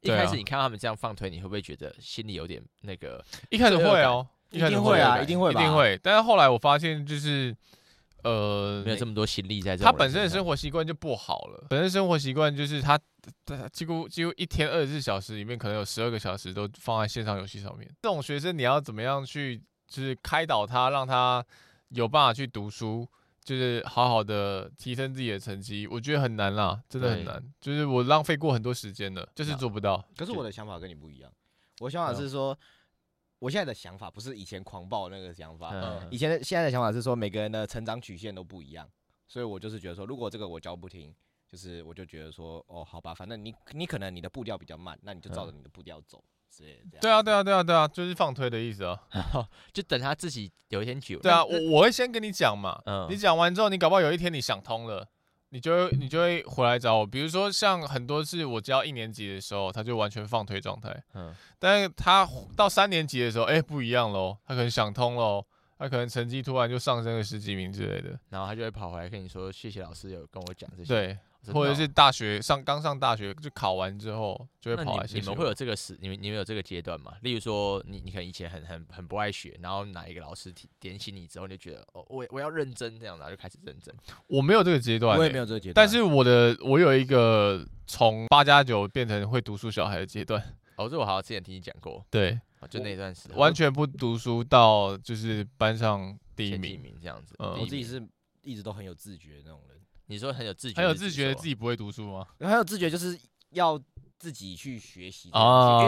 [0.04, 3.24] 一开始你看到他们这样放推，你会不会觉得心里有点那个？
[3.50, 4.28] 一开始会哦。
[4.52, 6.00] 一定会啊，一定会，一定会。
[6.04, 7.58] 但是后来我发现，就是
[8.24, 9.84] 呃，没有这么多心力在这。
[9.84, 11.66] 他本身的生活习惯就不好了。
[11.72, 12.96] 本身生活习惯就是他，
[13.48, 17.90] 他几乎几乎一天二十四小时里面，可能有十二个小时都放在线上游戏上面。
[18.04, 21.44] 这种学生，你要怎么样去，就是开导他，让他
[21.90, 23.10] 有办法去读书，
[23.44, 25.86] 就是好好的提升自己的成绩。
[25.88, 27.54] 我觉得很难啦，真的很难。
[27.60, 30.04] 就是我浪费过很多时间了，就是做不到。
[30.16, 31.32] 可是我的想法跟你不一样，
[31.80, 32.58] 我想法是说。
[33.40, 38.90] 我现在的想法不是以前狂暴那个想法，嗯，以前的现在的想法是说每个人的成长曲线都不一样，
[39.28, 41.14] 所以我就是觉得说，如果这个我教不听，
[41.46, 46.24] 就是我就觉得说，哦，好吧，反正你你可能你的步调比较慢，那你就照着你的步调走，
[46.54, 47.00] 之类的。
[47.02, 49.00] 对啊，对啊，对啊，对啊，就是放推的意思哦，
[49.74, 51.20] 就等他自己有一天久。
[51.20, 55.08] 对啊，我我会先跟你讲嘛，嗯，你讲完之后，你搞不好有一天你想通了。
[55.50, 65.46] 你就会你就会回来找我，比如说像很多次我教一年级的时候，他就完全放推状态，嗯，但是他到三年级的时候，哎、欸，不一样喽，他可能想通喽，
[65.78, 71.18] 他可能成绩突然就上升了十几名之类的，然后他就会跑回来跟你说，谢谢老师有跟我讲这些，对。
[71.52, 75.06] 或者是大学上刚上大学就考完之后就会跑来。
[75.14, 77.14] 你们会有这个时，你们你们有这个阶段吗？
[77.22, 83.94] 例如说，你你可能以前很很很不爱学，然后哪一个老师提点醒你之后，你就觉得哦，我我要认真这样，然后就开始认真。
[84.28, 85.74] 我没有这个阶段，我也没有这个阶段。
[85.74, 90.42] 但是我的我有一个从八加九变成会读书小孩的阶段。
[90.78, 92.06] 哦，这我好像之前听你讲过。
[92.10, 97.36] 对，就那段时间完全不读书到就是班上第一名这样子。
[97.38, 98.02] 我自己是
[98.42, 99.80] 一直都很有自觉的那种人。
[100.08, 102.28] 你说很有自觉，很有自觉自己不会读书吗？
[102.40, 103.18] 很有自觉，就是
[103.52, 103.80] 要
[104.20, 105.88] 自己去学习啊，因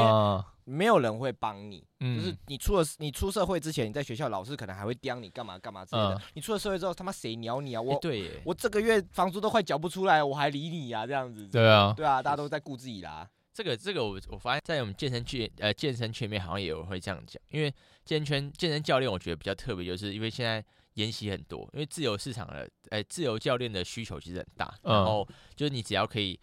[0.73, 1.85] 为没有人会帮你。
[1.99, 6.21] 嗯就是你出了你出社会之前，你在学校老师可能还会刁你干嘛干嘛之类的。
[6.33, 7.81] 你出了社会之后，他妈谁鸟你啊？
[7.81, 11.05] 我对，我这个月房租都快缴不出来，我还理你啊？
[11.05, 11.47] 这样子。
[11.47, 13.27] 对啊，对啊，大家都在顾自己啦。
[13.53, 17.73] 这个这个我我发现，在我们健身圈呃健身圈里面好像也有人会这样讲，因为
[18.03, 20.63] 健身圈健身教练我觉得比较特别，就是因为现在。
[20.95, 24.73] 研习很多，因为自由市场的，哎、欸，自由教练的需求其实很大。
[24.83, 26.39] 嗯、然后就是你只要可以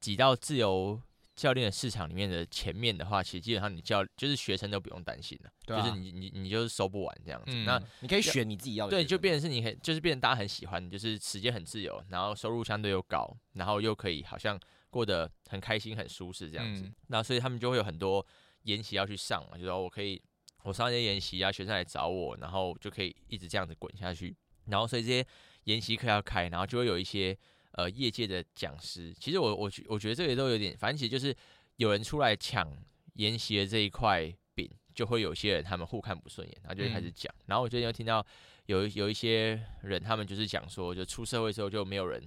[0.00, 1.00] 挤到自由
[1.34, 5.50] 教练的市场里面的前面的话，其实基本上你教就是学生都不用担心了。
[5.66, 7.50] 就是你你你就是收不完这样子。
[7.52, 8.90] 嗯、那你可以选你自己要的。
[8.90, 16.82] 对，就变成是你很就是变成大家很喜欢，就是时间很自由，然后收入相对又高，然后又可以好像过得很开心很舒适这样子。
[16.84, 18.24] 嗯、那所以他们就会有很多
[18.62, 20.22] 研习要去上嘛，就是说我可以。
[20.66, 24.34] 我上一些研习啊，学生来找我，然后就可以一直这样子滚下去。
[24.64, 25.24] 然后所以这些
[25.64, 27.38] 研习课要开，然后就会有一些
[27.70, 29.14] 呃业界的讲师。
[29.14, 31.32] 其实我我觉我觉得这个都有点，反正其实就是
[31.76, 32.68] 有人出来抢
[33.14, 37.32] 研习的这一块饼，就会有些人他们互看不顺眼，然后就开始讲。
[37.38, 38.26] 嗯、然后我最近又听到
[38.66, 42.20] 有有一些人，他们就是讲说，就出社会之后就没有人。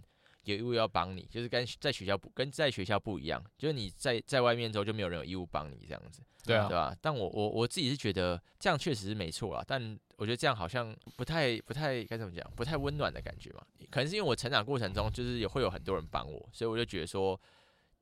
[0.52, 6.96] 有义务要帮你，就是跟在学校不跟在学校不一样，就是你在在外面之后就没有人有义务帮你这样子，对啊，对吧？
[7.02, 13.62] 但我我我自己是觉得这样确实是没错啦，但我觉得这样好像不太不太该怎么讲，不太温暖的感觉嘛。
[13.90, 17.40] 可能是因为我成长过程中就是也会有很多人帮我，所以我就觉得说，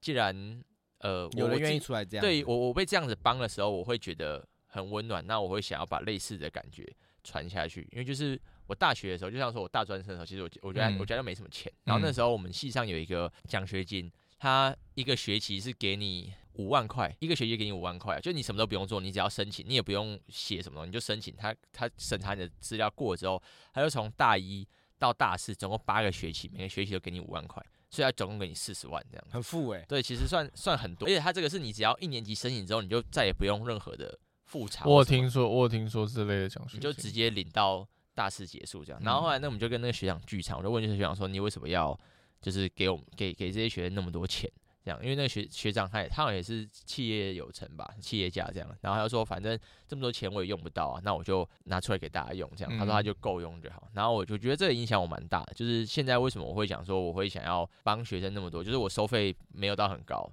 [0.01, 0.63] 既然
[0.99, 4.45] 呃有人愿意出来这样，对我我被这样子帮的时候，我会觉得
[4.77, 6.87] 很温暖，那我会想要把类似的感觉
[7.23, 8.39] 传下去，因为就是。
[8.69, 11.71] 我大学的时候，就像说我大专生的时候，其实我我觉得我觉得没什么钱。
[11.85, 21.33] 然后那时候我们系上有一个奖学金，他一个学期是给你五万块，一个学期给你五万块，就你什么都不用做，你只要申请，你也不用写什么东西，你就申请。
[21.37, 23.41] 他他审查你的资料过了之后，
[23.73, 24.67] 他就从大一
[24.99, 29.27] 到大四，总共八个学期，每个学期都给你五万块，所以他总共给你四十万这样。
[29.31, 31.07] 很富诶，对，其实算算很多。
[31.07, 34.83] 而且他这个是你只要一年级申请之后，你就再也不用任何的复查。
[34.85, 37.87] 我听说，我听说之类的奖学金，你就直接领到。
[38.17, 41.95] 大四结束这样，然后后来那我们就跟那个学长聚餐，我就问那个学长说：“你为什么要
[42.41, 44.51] 就是给我们给给这些学生那么多钱？
[44.83, 48.67] 这样，因为那个学学长他也他好像也是企业有成吧，企业家这样。
[48.81, 49.55] 然后他就说，反正
[49.87, 52.75] 这么多钱我也用不到啊，那我就拿出来给大家用这样。
[52.75, 53.87] 他说他就够用就好。
[53.93, 60.27] 然后我就觉得这个影响我蛮大的，就是现在为什么我会想说我会想要帮学生那么多，就是我收费没有到很高，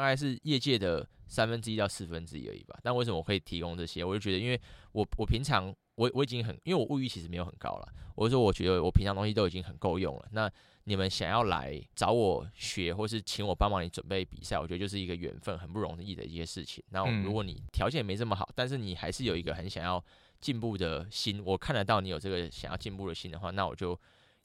[0.00, 2.78] 大概是业界的三分之一到四分之一而已吧。
[2.82, 4.04] 但为什么我可以提供这些？
[4.04, 4.60] 我就觉得，因为
[4.92, 5.74] 我我平常。
[5.96, 7.88] 我我已经很，因为我物欲其实没有很高了。
[8.16, 10.28] 我就说我觉得我平常东西都已经很够用了。
[10.30, 10.46] 那
[10.84, 16.84] 你们想要来找我学，或是请我帮忙你准备比赛，我觉得就是一个缘分，很不容易的一些事情。
[16.90, 20.04] 那如果你条件没这么好，但是你还是有一个很想要
[20.38, 23.98] 进步的心，我看得到你有这个想要进步的心的话，那我就。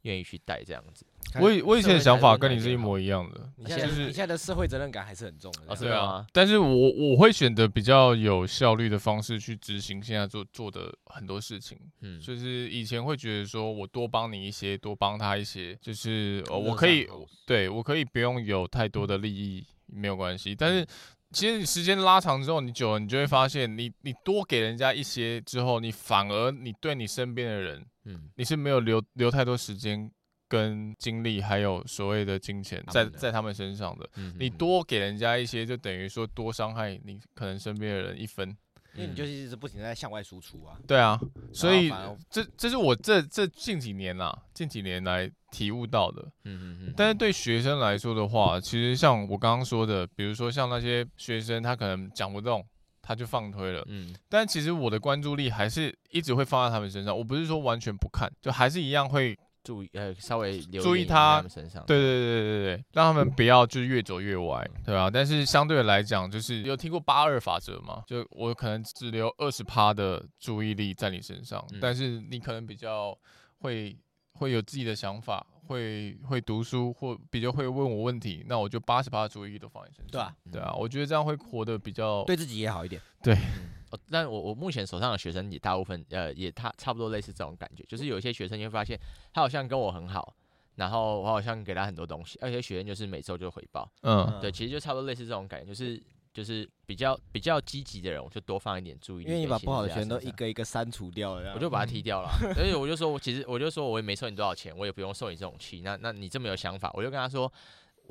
[0.04, 1.06] 愿意去带这样子，
[1.40, 3.50] 我以我以前的想法跟你是一模一样的。
[3.58, 5.74] 你现在就是你现在的社会责任感还是很重的。
[5.74, 6.26] 啊，对啊。
[6.34, 11.78] 但是我我会选择比较有效率的方式去执行现在做做的很多事情。
[12.02, 17.08] 嗯，就是以前会觉得说我多帮你一些，多帮他一些，就是我可以，
[17.46, 20.54] 对我可以不用有太多的利益没有关系。
[20.54, 20.86] 但是
[21.32, 27.86] 其实时间拉长之后，你久了你就会发现你，你你多给人家一些之后，你反而你对你身边的人。
[28.04, 30.12] 嗯，你是没有留留太多时间
[30.52, 34.10] 跟精力，还有所谓的金钱在在他们身上的。
[34.38, 38.50] 你多给人家一些，就等于说多伤害你可能身边的人一分，
[38.96, 40.78] 因为你就是一直不停的在向外输出啊。
[40.86, 41.18] 对啊，
[41.54, 41.90] 所以
[42.30, 46.22] 这这是我这这近几年啦，近几年来体悟到的。
[46.44, 46.94] 嗯嗯嗯。
[46.98, 52.66] 但是对学生来说的话，其实像我刚刚说的，比如说像那些学生，他可能讲不动。
[53.04, 57.18] 他就放推了，嗯，但其实我的关注力还是一直会放在他们身上。
[57.18, 61.84] 我不是说完全不看，就还是一样会注意，呃，稍微注意他身上。
[61.86, 65.10] 对对对对对，让他们不要就是越走越歪，对吧？
[65.10, 68.04] 但是相对来讲，就是有听过八二法则吗？
[68.08, 73.18] 就我可能只留二十趴的注意力在你身上，但是你可能比较
[73.60, 73.98] 会
[74.34, 75.46] 会有自己的想法。
[75.68, 80.08] 会会读书或比较会问我问题，那我就八十趴的注意力都放你身上。
[80.12, 83.02] 对啊，对啊，我觉得这样会活得比较对自己也好一点。
[83.24, 83.72] 对，嗯、
[84.10, 89.00] 但我我目前手上的学生也大部分呃也他差不多类似这种感觉，就是有一些学生你会发现
[89.34, 90.34] 他好像跟我很好，
[90.76, 93.92] 然后我好像给他很多东西，而且学生就是每周就回报。
[94.04, 96.02] 嗯，对，其实就差不多类似这种感觉，就是。
[96.34, 99.30] 就是比较比较积极的人，我就多放一点注意力。
[99.30, 102.30] 因为你把不好的学生都一个一个删除掉了，我就把他踢掉了。
[102.56, 105.82] 所以我就说，我其实我就说，我也没收你多少钱，我也不用受你这种气。
[105.82, 107.52] 那那你这么有想法，我就跟他说。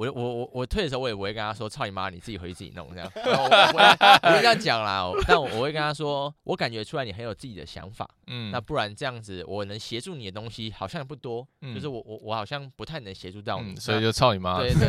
[0.00, 3.12] 我我我我退的时候，我也不会跟他说“操你妈”，你自己回去自己弄这样。
[3.14, 8.08] 我我我会这样讲啦，但我我会跟他说，我感觉出来你很有自己的想法。
[8.28, 11.46] 嗯，那不然这样子，我能协助你的东西好像也不多。
[11.60, 14.58] 嗯，就是我我我好像不太能协助到你，所以就操你妈。
[14.58, 14.88] 对对，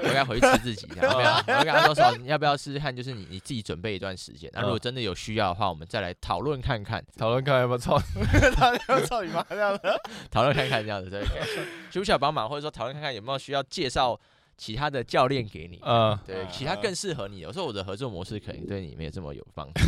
[0.00, 1.14] 我应该回去吃自己这样。
[1.46, 2.94] 我会跟他说说，你要不要试试看？
[2.94, 7.00] 就是你你自己准备一段时间，那如果真的有需要的话，我们再来讨论看看。
[7.16, 7.96] 讨论看看要不要操？
[8.56, 9.82] 他要操你妈这样子。
[10.28, 11.22] 讨论看看这样子，对。
[11.92, 14.07] 需不需要帮忙，或者说讨论看看有没有需要介绍。
[14.56, 17.38] 其他的教练给你，嗯，对，其他更适合你。
[17.38, 19.80] 有时候我的合作模式可能对你没有这么有帮助。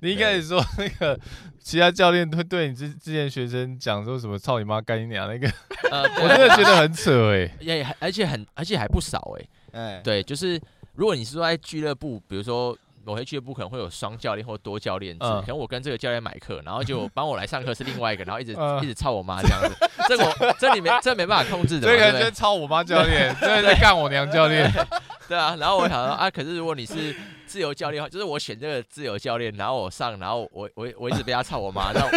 [0.00, 1.18] 你一开始说那个
[1.60, 5.46] 其他教练会对你之之前学生讲说什么“操你妈，干你娘”那个，
[5.90, 10.60] 呃， 我真的觉得很扯哎，也而且很而且还不少哎，哎，对，就是
[10.94, 12.76] 如果你是说在俱乐部，比如说。
[13.04, 24.70] 某些俱乐部可能会有双教练或多教练制，嗯、可能我跟这个教练买课，然后就帮我来上课是另外一个，然后一直、 嗯、一直操我妈这样子，这我这里没这没办法控制的，这个操我妈教练，这在干我娘教练，
[25.28, 27.14] 对啊，然后我想说啊，可是如果你是。
[27.54, 32.08] 自由教练，就是我选这个自由教练，然后我上，然后我我我一直被他操我妈， 然后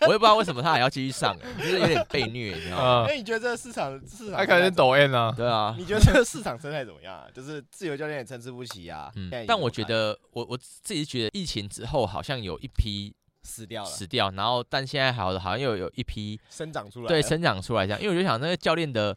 [0.00, 3.04] 我也不知道为什么他还要继续上，就是有点被虐，你知道吗？
[3.06, 4.38] 那你觉得这个市场市场？
[4.38, 5.76] 他可能抖 N 啊，对啊。
[5.78, 7.26] 你觉得这个市场生态怎么样啊？
[7.32, 9.12] 就是自由教练也参差不齐啊。
[9.14, 9.30] 嗯。
[9.46, 13.14] 但我觉得，我我自己觉得，疫情之后好像有一批
[13.44, 18.02] 死掉了，死掉，然后但现在好好像又有一批生长出来，对，生长出来这样。
[18.02, 19.16] 因为我就想，那个教练的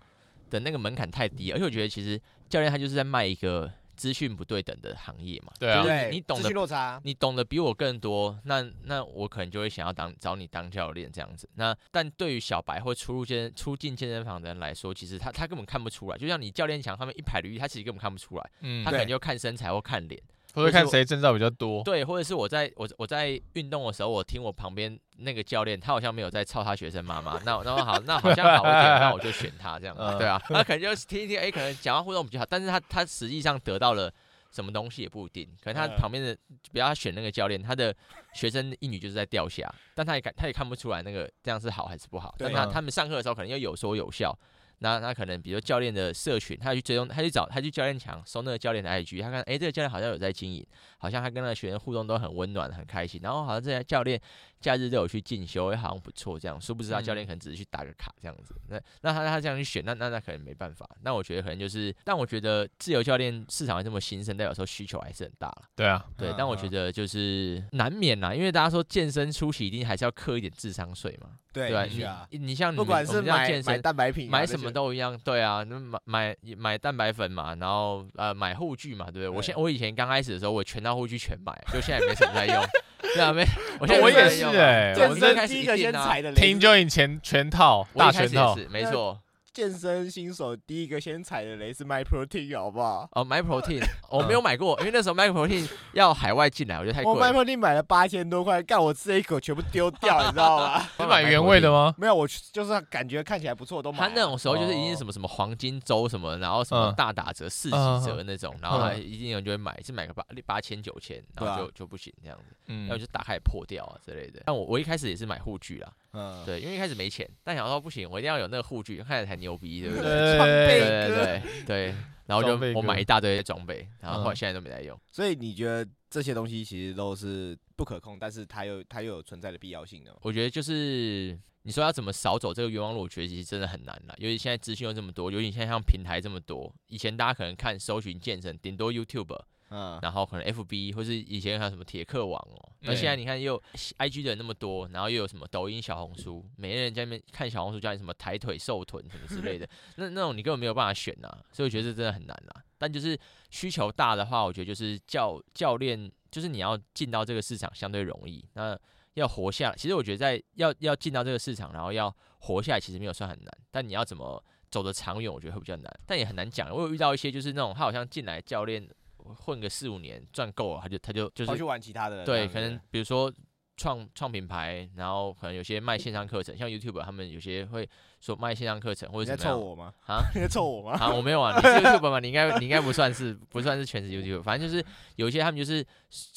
[0.51, 3.71] 的那个门槛太低，而且我觉得其实教练他就是在卖一个。
[3.95, 11.49] 资讯不对等的行业嘛，对啊，你懂得落差，你懂得比我更多，那那我可能就会想要当找你当教练这样子。
[11.55, 16.17] 那但对于小白或初入健初进健身房的人来说，其实他他根本看不出来。
[16.17, 20.21] 就像你教练墙上面一排履历，他其实根本看不出来，嗯，他可能就看身材或看脸。
[20.53, 34.13] 或者看谁证照比较多，对，或者是我在我我在运动的时候，我听我旁边那个教练，他好像没有在操他学生妈妈，那那么好，那好像好一点，那我就选他这样子，对啊， 他可能就是听一听，哎，可能讲话互动比较好，但是他他实际上得到了
[34.51, 36.35] 什么东西也不一定，可能他旁边的，
[36.71, 37.95] 比如他选那个教练，他的
[38.33, 44.37] 学生一女就是在掉下，但他也看他也看不出来那个这样是好还是不好，但他他们上课的时候可能又有说有笑。
[44.83, 50.65] 那那可能，比如教练的社群，他去追踪，他去找，他去教练墙搜那个教练的 IG，他看，哎、这个教练好像有在经营，
[50.97, 54.19] 好像他跟那个学员互动都很温暖，很开心，然后好像这些教练
[54.63, 58.55] 假日都有去进修，也好像不错，这样，殊不知他教练可能只是去打个卡这样子。
[58.69, 60.89] 那那他他这样去选，那那那可能没办法。
[61.03, 65.63] 那我觉得可能就是，但我觉得自由教练市场还这么新生，代表说需求还是很大了。
[65.75, 71.31] 对啊，对，但我觉得就是难免啦，因为大家说健身初期一定还是要刻一点智商税嘛。
[71.51, 79.29] 对，对啊，你你像你不管是买健身买蛋白品，买什么都一样，对啊，那买买买蛋白粉嘛，然后呃买护具嘛，对不对？
[79.29, 82.63] 我现我以前刚开始的时候，我全套护具全买，就现在没什么在用，
[83.13, 83.45] 对啊，没，
[83.79, 89.19] 我现在我也是哎，健身第一个先踩的雷，听就你全全套大全套，没错。
[89.53, 93.07] 健身新手第一个先踩的雷是 MyProtein，好不好？
[93.11, 97.13] 哦，MyProtein， 我没有买过，因为那时候 MyProtein 要海外进来，我觉得太贵。
[97.13, 100.83] 我 MyProtein 买了八千多块，干我吃了一口全部丢掉， 你知道吗？
[100.97, 101.93] 你买原味的吗？
[101.99, 103.99] 没有，我就是感觉看起来不错，都买。
[103.99, 114.41] 他那种时候就是一定什么什么黄金周什么，然后什么大打折、四几折那种，然后还一定有人就会买，是买个八八千九千，然后就就不行这样子，然后就打开破掉啊之类的。
[114.45, 115.91] 但我我一开始也是买护具啦。
[116.13, 120.37] 嗯，对，因为一开始没钱，但想说不行，我一定要有那个护具，看起来才牛逼，对不对？
[120.37, 121.95] 装备，对对对对，
[122.27, 124.95] 然后就我买一大堆装备，然后后来现在都没在用。
[125.11, 130.15] 所以你觉得这些东西其实都是不可控，但是它又它又有存在的必要性的？
[130.21, 139.35] 我觉得就是你说要怎么少走这个冤枉路，我觉得其实真的很难了，尤其现在资讯又这么多，尤其现在像平台这么多，以前大家可能看搜寻健身，顶多 YouTube。
[139.75, 143.59] 嗯，然后可能 F B 或是以前还有什么铁克网哦，那现在你看又
[143.97, 149.67] I G 的人那么多，然后又有什么抖音、小红书，每个人在那边看小红书叫你什么抬腿、瘦臀什么之类的，
[149.97, 152.63] 那那种你根本没有办法选呐，所以我觉得这真的很难啦。
[152.77, 153.19] 但就是
[153.49, 158.79] 需求大的话，我觉得就是教教练，就是你要进到这个市场相对容易，那
[159.15, 166.69] 要活下来，其实我觉得在要要进到这个市场，然后要活下来，其实没有算很难，但你要怎么走得长远，我觉得会比较难，但也很难讲。
[166.69, 168.87] 我有遇到一些就是那种他好像进来教练。
[169.23, 172.23] 混个四五年赚够了，他就他就就是去玩其他的。
[172.23, 173.31] 对，可能比如说
[173.75, 177.89] 创创品牌，然后可能有些卖线上课程，像 YouTube 他们有些会
[178.21, 179.37] 说卖线上课程或者什么样。
[179.37, 179.93] 你在臭我吗？
[180.05, 180.21] 啊？
[180.35, 180.91] 你在臭我吗？
[181.01, 182.19] 啊，我没有啊，你是 YouTube 嘛？
[182.19, 185.85] 你应该你应该不算是不算是全职 YouTube，反正就是有一些他们就是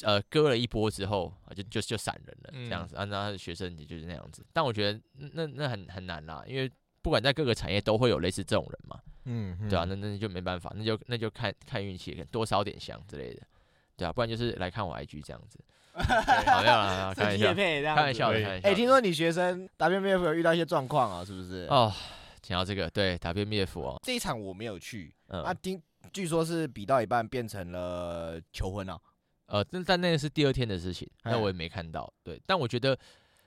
[0.01, 4.43] 呃割了一波之后就就就散人了这样子，按照他的学生也就是那样子。
[4.51, 4.99] 但我觉得
[5.33, 6.69] 那那很很难啦，因为
[7.03, 8.99] 不管在各个产业都会有类似这种人嘛。
[9.29, 13.41] 嗯，对啊，那那就没办法，那就那就看看运气，多烧点香之类的，
[13.97, 15.59] 对啊，不然就是来看我 IG 这样子。
[15.97, 18.69] 好样啊，开玩笑，开玩笑，开玩笑。
[18.69, 21.67] 哎，听说你学生 WMF 有遇到一些状况啊，是不是？
[21.69, 21.91] 哦，
[22.41, 25.81] 讲到这个，对 WMF 哦，这一场我没有去，啊，听
[26.13, 28.97] 据说是比到一半变成了求婚啊，
[29.47, 32.13] 呃，但但那个是第二天的事情，那我也没看到。
[32.23, 32.97] 对，但我觉得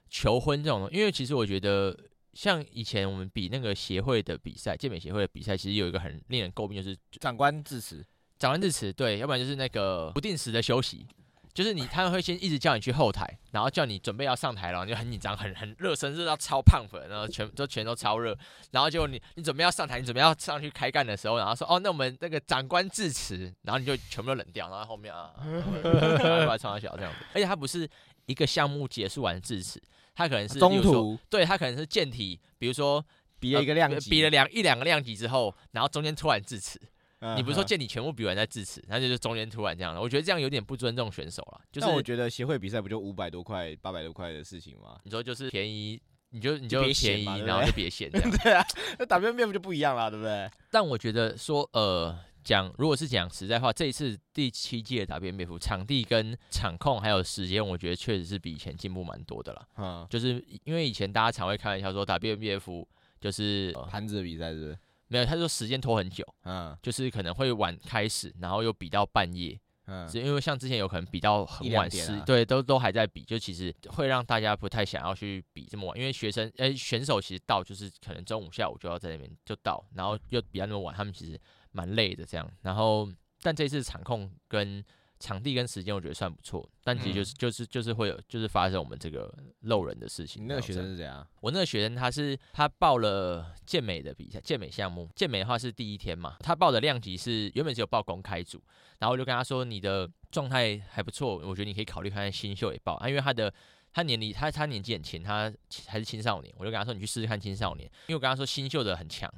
[0.09, 1.97] 求婚这种，因为其实我觉得。
[2.33, 8.05] 像以前我们比那个协会的比赛，健美协会的比赛，其实有一个很令人诟病，就是长官致辞。
[8.39, 11.07] 长官致辞，对，要不然就是那个不定时的休息，
[11.53, 18.35] 就是你他们会先一直叫你去后台，然后叫你准备要上台了，你就很紧张，很很热身，热到超胖粉，然后全都全都超热，
[18.71, 25.35] 然后结果你你准备要上台，你准备要上去开干的时候，然后说哦，那我们那个长官致辞，然后你就全部都冷掉，然后后面啊，
[25.83, 27.87] 过来冲他小这样子，而且他不是
[28.31, 29.83] 一个项目结束完致辞。
[30.15, 33.05] 他可能是中途，对他可能是健体，比如说
[33.39, 36.79] 比了一个量级，呃、比了两一两个量级之后，然后中间突然致辞。
[37.21, 40.01] 嗯、你不是说见你全部比完再致辞，那就是中间突然这样的。
[40.01, 41.61] 我觉得这样有点不尊重选手了。
[41.71, 44.99] 就是我觉得协会比赛不就五百多块、八百多块的事情吗？
[45.05, 46.01] 你说就是便宜，
[46.31, 48.09] 你就你就便宜，然后就别嫌。
[48.11, 48.65] 对啊，
[48.99, 50.51] 那 WMF 就不一样了，对不对？
[50.71, 59.69] 但我觉得说呃，讲，如果是讲实在话，这一次第七届的 WNBF 场地跟场控还有时间，我觉得确实是比以前进步蛮多的了。
[59.77, 62.87] 嗯，就是因为以前大家常会开玩笑说 WMBF
[63.21, 64.79] 就是盘子的比赛，是不是？
[65.09, 81.39] 没有，他说时间拖很久，嗯，就是可能会晚开始，然后又比到半夜，嗯，是因为像之前有可能比到很晚时，啊、对，都都还在比，就其实会让大家不太想要去比这么晚，因为学生诶、欸、选手其实到就是可能中午下午就要在那边就到，然后又比较那么晚，他们其实
[81.73, 83.09] 蛮累的这样，然后
[83.43, 84.85] 但这次场控跟
[85.19, 90.43] 场地跟时间我觉得算不错，但其实就是、嗯、就是就是会有就是发生我们这个漏人的事情。
[90.43, 91.27] 你那个学生是怎样？
[91.41, 98.63] 我那个学生他是他报了健美的比赛，健美项目，健美的话是第一天嘛，他报的量级是原本只有报公开组，
[98.99, 103.53] 然后我就跟他说你的状态还不错，我觉得你可以考虑看看新秀也报啊，因为他的
[103.93, 105.53] 他年龄他他年纪很轻，他
[105.87, 109.31] 还是青少年，我就跟他说你去试试看青少年，因为我跟他说新秀的很强，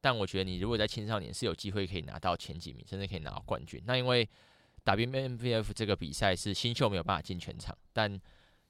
[0.00, 4.28] 但我觉得你如果在青少年是有机会可以拿到前几名，甚至可以拿到冠军，那因为。
[4.82, 8.18] WNBF 这个比赛是新秀没有办法进全场，但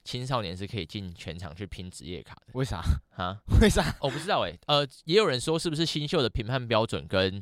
[0.03, 2.47] 青少年是可以进全场去拼职业卡的。
[2.53, 2.81] 为啥？
[3.15, 3.41] 啊？
[3.61, 3.95] 为啥？
[4.01, 4.59] 我不知道诶、欸。
[4.67, 7.41] 呃，也有人说是不是新秀的评判标准跟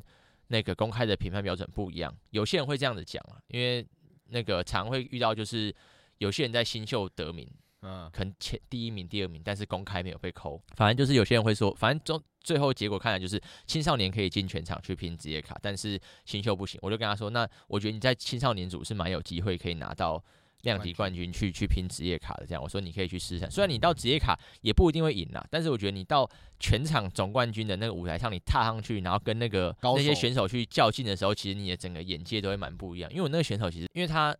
[0.49, 2.15] 那个公开的评判标准不一样？
[2.29, 3.83] 有些人会这样子讲啊，因为
[4.25, 5.75] 那个常会遇到就是
[6.19, 7.51] 有些人在新秀得名。
[7.81, 10.61] 嗯，可能前第一名、第二名，但是公开没有被扣。
[10.75, 16.77] 反正就是有些人会说，反正最最后结果看来就是青少年可以进全场去拼职业卡，但是新秀不行。
[16.81, 20.21] 我就跟他说，那我觉得你在青少年组是蛮有机会可以拿到
[20.63, 22.45] 量级冠军去去拼职业卡的。
[22.45, 23.49] 这样，我说你可以去试试。
[23.49, 33.09] 虽然你到职业卡也不一定会赢啦，但是我觉得你到全场总冠军的那个舞台上，你踏上去，然后跟那个那些选手去较劲的时候，其实你的整个眼界都会蛮不一样。
[33.09, 34.35] 因为我那个选手其实因为他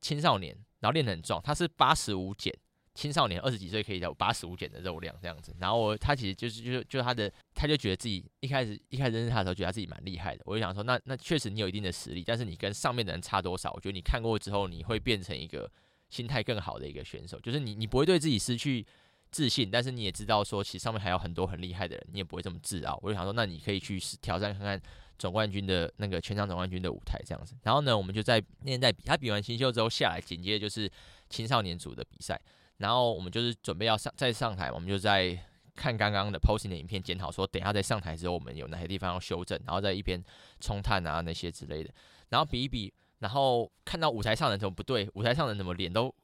[0.00, 2.56] 青少年，然后练得很壮，他是八十五减。
[2.96, 13.70] 青少年二十几岁可以有八十五减的肉量这样子，然后我他其实就是就是就他的他就觉得自己一开始一开始认识他的时候觉得他自己蛮厉害的，我就想说那那确实你有一定的实力，但是你跟上面的人差多少？
[13.74, 15.70] 我觉得你看过之后你会变成一个
[16.08, 18.86] 心态更好的一个选手，就是你你不会对自己失去
[19.30, 22.98] 自信，但是你也知道说其实上面还有很多很厉害的人，你也不会这么自傲。
[23.02, 24.80] 我就想说那你可以去挑战看看
[25.18, 27.54] 总冠军的那个全场总冠军的舞台这样子。
[27.62, 30.90] 然后呢，我们就在那天在比，他比完新秀之后下来，紧接着就是
[31.28, 32.40] 青少年组的比赛。
[32.78, 35.38] 然后我们就是准备要上再上台，我们就在
[35.74, 40.22] 看刚刚的 posting 的影片，检讨说等一下再上台之后我们有哪些地方要修正，然后在一边
[40.60, 41.90] 冲碳啊那些之类的，
[42.28, 46.14] 然后比一比，然后看到舞台上的人怎么不对，舞台上的人怎么脸都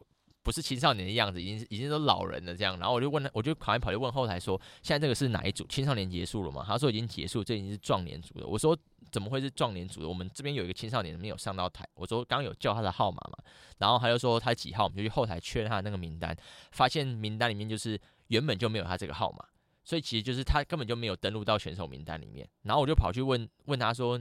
[0.43, 5.67] 不是青少年的样子，已经已经都老人了这样，然后我就问他，我就跑来跑去问后台说，现在这个是哪一组？
[5.69, 6.65] 青少年结束了吗？
[6.67, 8.47] 他说已经结束，这已经是壮年组了。
[8.47, 8.77] 我说。
[9.11, 10.09] 怎么会是壮年组的？
[10.09, 11.87] 我们这边有一个青少年没有上到台。
[11.97, 13.37] 我说刚刚有叫他的号码嘛，
[13.77, 16.35] 然后他就说他几号，我们就去后台确认他的那个名单，
[16.71, 19.45] 发现名单里面就是原本就没有他这个号码，
[19.85, 22.49] 所以其实就是他根本就没有登录到选手名单里面。
[22.63, 24.19] 然后我就跑去问问他说，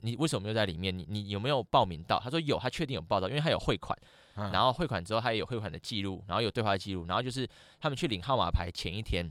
[0.00, 0.94] 你为什么没有在里面？
[0.94, 2.20] 你你有没有报名到？
[2.20, 3.98] 他说有，他确定有报到，因为他有汇款，
[4.34, 7.48] 然后汇款之后他也有汇款的记录，然后有对话记录，然后就是
[7.80, 9.30] 他们去领号码牌前一天。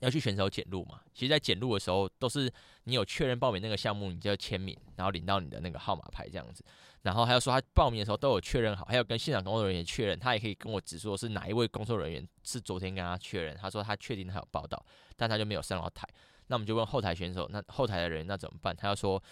[0.00, 1.00] 要去选手检录嘛？
[1.14, 2.52] 其实，在检录的时候，都是
[2.82, 6.64] 你有确认报名那个项目，你就要签名，然后领到你的那个号码牌这样子。
[7.02, 14.84] 然后还有说，他报名的时候都有确认好，还有跟现场工作人员确认，他也可以跟我指说是哪一位工作人员是昨天跟他确认，他说他确定他有报到，
[15.16, 16.04] 但他就没有上到台。
[16.48, 18.74] 那我们就问后台选手，那后台的人那怎么办？
[18.74, 19.22] 他要说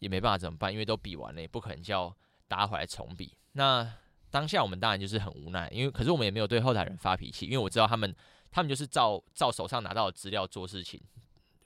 [0.00, 2.14] 也没办法怎么办，因为都比完了，也不可能叫
[2.46, 3.32] 大家回来重比。
[3.52, 3.90] 那
[4.30, 8.14] 当下我们当然就是很无奈，因为可是我们也没有对后台人发脾气，因为我知道他们。
[8.50, 10.98] 他们就是照照手上拿到的资料做事情，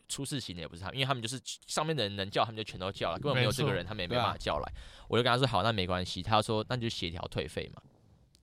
[0.09, 4.73] 出事情的也不是他们，因为他们就是上面的人能叫，他们就全都叫了，根本没有这个人，他们也没办法叫来。
[5.07, 6.21] 我就跟他说好，那没关系。
[6.25, 7.81] 他说那就协调退费嘛。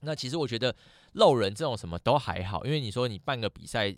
[0.00, 0.74] 那其实我觉得
[1.12, 3.94] 漏人这种什么都还好，因为你说你办个比赛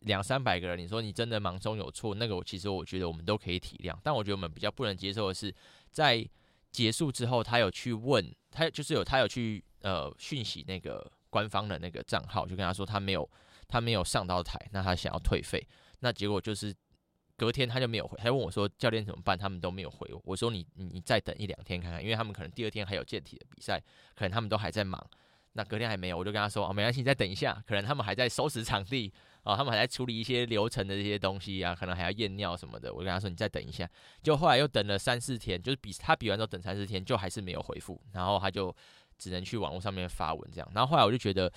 [0.00, 3.96] 两三百个人，你说你真的忙中有错，那个我其实我觉得我们都可以体谅。
[4.02, 5.54] 但我觉得我们比较不能接受的是，
[5.92, 6.28] 在
[6.72, 13.28] 结束之后，他有去问他，就是有他有去呃讯息那个官方的那个账号，就跟他说他没有。
[13.70, 15.62] 他没有上到台，那他想要退费，
[15.98, 16.74] 那结果就是
[17.36, 19.36] 隔天他就没有回，他问我说教练怎么办？
[19.36, 20.18] 他们都没有回我。
[20.24, 23.78] 我说你你再等一两天看看，因为他们可能第二天还有健体的比赛，
[24.14, 24.98] 可能他们都还在忙。
[25.52, 29.12] 那隔天还没有，我就跟他说哦，没关系，你再等一下，可能他们还在收拾场地
[29.42, 32.92] 哦，他们还在处理一些流程的这些东西啊，可能还要验尿什么的。
[32.92, 33.88] 我跟他说你再等一下，
[34.22, 38.74] 就后来又等了三四天，就是比他比完之后等三四天，就还是没有回复，然后他就
[39.16, 40.70] 只能去网络上面发文这样。
[40.74, 41.52] 然后后来我就觉得，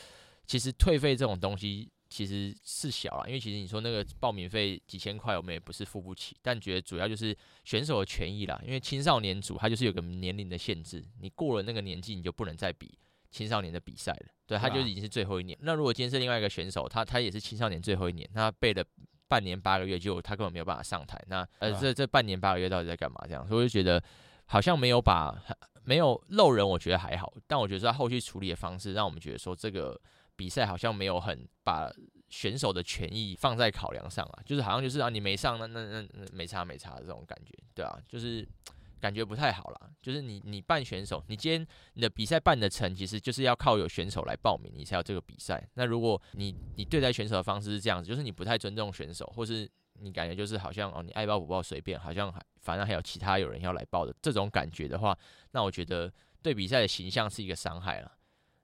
[0.45, 1.89] 其实退费这种东西。
[2.11, 6.36] 其实是小了，因为其实你说那个报名费几千块，我们也不是付不起。
[6.41, 14.25] 但觉得主要就是选手的权益啦，因为青少年组他就是有个年龄的限制，你过了那个年纪，你就不能再比青少年的比赛了。
[14.52, 15.58] 对，他就已经是最后一年。
[15.62, 18.84] 那如果今天是另外一个选手，他他也是青少年最后一年，他背了
[19.30, 21.18] 半年八个月，就他根本没有办法上台。
[21.28, 23.18] 那呃，这这半年八个月到底在干嘛？
[23.24, 24.04] 这样，所以我就觉得
[24.47, 25.34] 好像没有把
[25.86, 29.97] 没有漏人，我觉得还好，但我觉得他后续处理的方式，让我们觉得说这个
[30.36, 31.89] 比赛好像没有很把
[32.28, 38.45] 选手的权益放在考量上啊，就是好像就是啊，你没上，那那那那没差没差的这种感觉，对啊，就是。
[39.02, 45.68] 感觉不太好啦，就是你你办选手，你今天你的比赛办得成，其实就是要靠有选手来报名，你才有这个比赛。
[45.74, 49.68] 那如果你你对待选手的方式是这样子，就是你不太尊重选手，或是
[49.99, 55.18] 你感觉就是好像哦，你爱报不报随便，好像还反正还有其他有人要来报的这种感觉的话，
[55.52, 58.12] 那我觉得对比赛的形象是一个伤害了，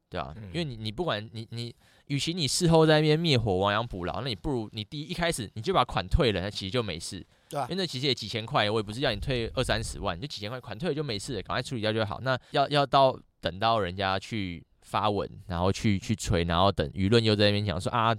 [0.08, 1.76] 对啊，因为你你不管你你，
[2.06, 7.26] 与其你事后在那边灭火亡羊补牢，那你不如你第一一开始你就把款退了，那其实就没事。
[7.50, 12.20] 对、因为那其实也几千块，我也不是要你退二三十万，就几千块款退了就没事，赶快处理掉就好。
[12.22, 18.14] 那要要到等到人家去发文，然后去去吹，然后等舆论又在那边讲说啊，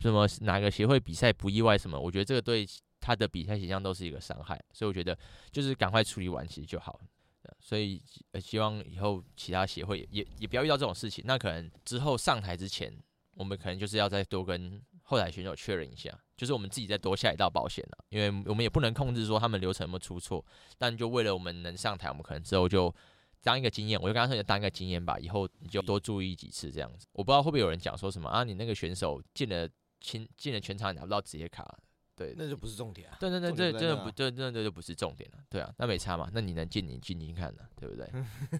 [0.00, 2.66] 什么哪个协会比赛不意外什么，我觉得这个对
[3.00, 5.16] 他的比赛形象都是一个伤害，所以我觉得
[5.50, 7.00] 就是赶快处理完其实就好。
[7.60, 8.02] 所以
[8.40, 11.24] 希望以后其他协会也也不要遇到这种事情。
[11.26, 12.92] 那可能之后上台之前，
[13.34, 14.82] 我们可能就是要再多跟。
[15.08, 20.44] 后台选手确认一下，就是我们自己再多下一道保险了，因为我们也不能控制说他们流程有没有出错，
[20.76, 22.92] 但就为了我们能上台，我们可能之后就
[23.42, 27.06] 当一个经验，我就刚才说，你当一个经验吧，以后你就多注意几次这样子。
[27.12, 29.68] 我不知道会不会有人讲说什么啊，你那个选手进了
[30.00, 31.78] 进进了全场拿不到职业卡，
[32.16, 33.16] 对，那就不是重点啊。
[33.20, 38.10] 对对对，这真的不，这真的就不是重点了，对啊，那没差嘛，那你能进你进进看呢，对不对？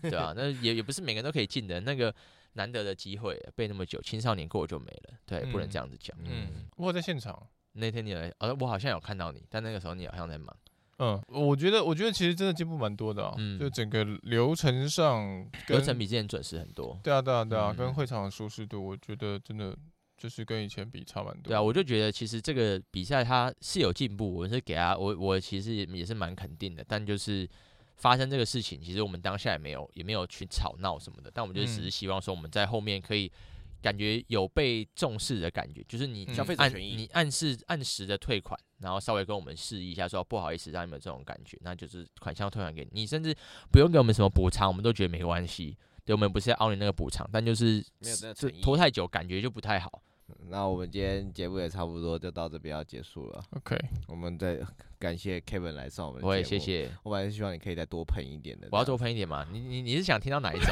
[0.10, 2.14] 对啊，那也也不是每个人都可以进的那个。
[2.58, 6.16] 难得的机会，背那么久，青少年过就没了，对，嗯、不能这样子讲。
[6.24, 10.56] 嗯，我在现场那天你来，呃，我好像有看到你，但那个时候你好像在忙。
[10.98, 16.98] 嗯，我觉得，我觉得其实真的进步蛮多的啊，嗯、就整个流程上，流程比之前准时很多。
[17.02, 19.76] 对啊，对啊，对啊，嗯、跟会场的舒适度，我觉得真的
[20.16, 21.42] 就是跟以前比差蛮多。
[21.44, 27.48] 对啊，我就觉得其实这个比赛它是有进步，我是给他，我我其实也是蛮肯定的，但就是。
[27.98, 33.32] 发生这个事情，其实我们当下也没有也没有去吵闹什么的，但我们就只是希望说我们在后面可以
[33.80, 43.34] 感觉有被重视的感觉，就是你消费者权益，你按时按时的退款，然后稍微跟我们示意一下，说不好意思让你们有这种感觉，那就是款项退还给你，你甚至
[43.72, 45.74] 不用给我们什么补偿，我们都觉得没关系。
[46.04, 50.02] 对，我们不是要凹你那个补偿，但就是没有这拖太久，感觉就不太好。
[50.48, 53.44] 那我们今天节目也差不多就到这边要结束了。
[53.50, 53.76] OK，
[54.08, 54.58] 我们再
[54.98, 56.30] 感谢 Kevin 来上我们节目。
[56.30, 56.90] 我也谢谢。
[57.02, 58.68] 我本来希望你可以再多喷一点的。
[58.72, 59.46] 我要多喷一点嘛？
[59.52, 60.68] 你你你是想听到哪一种？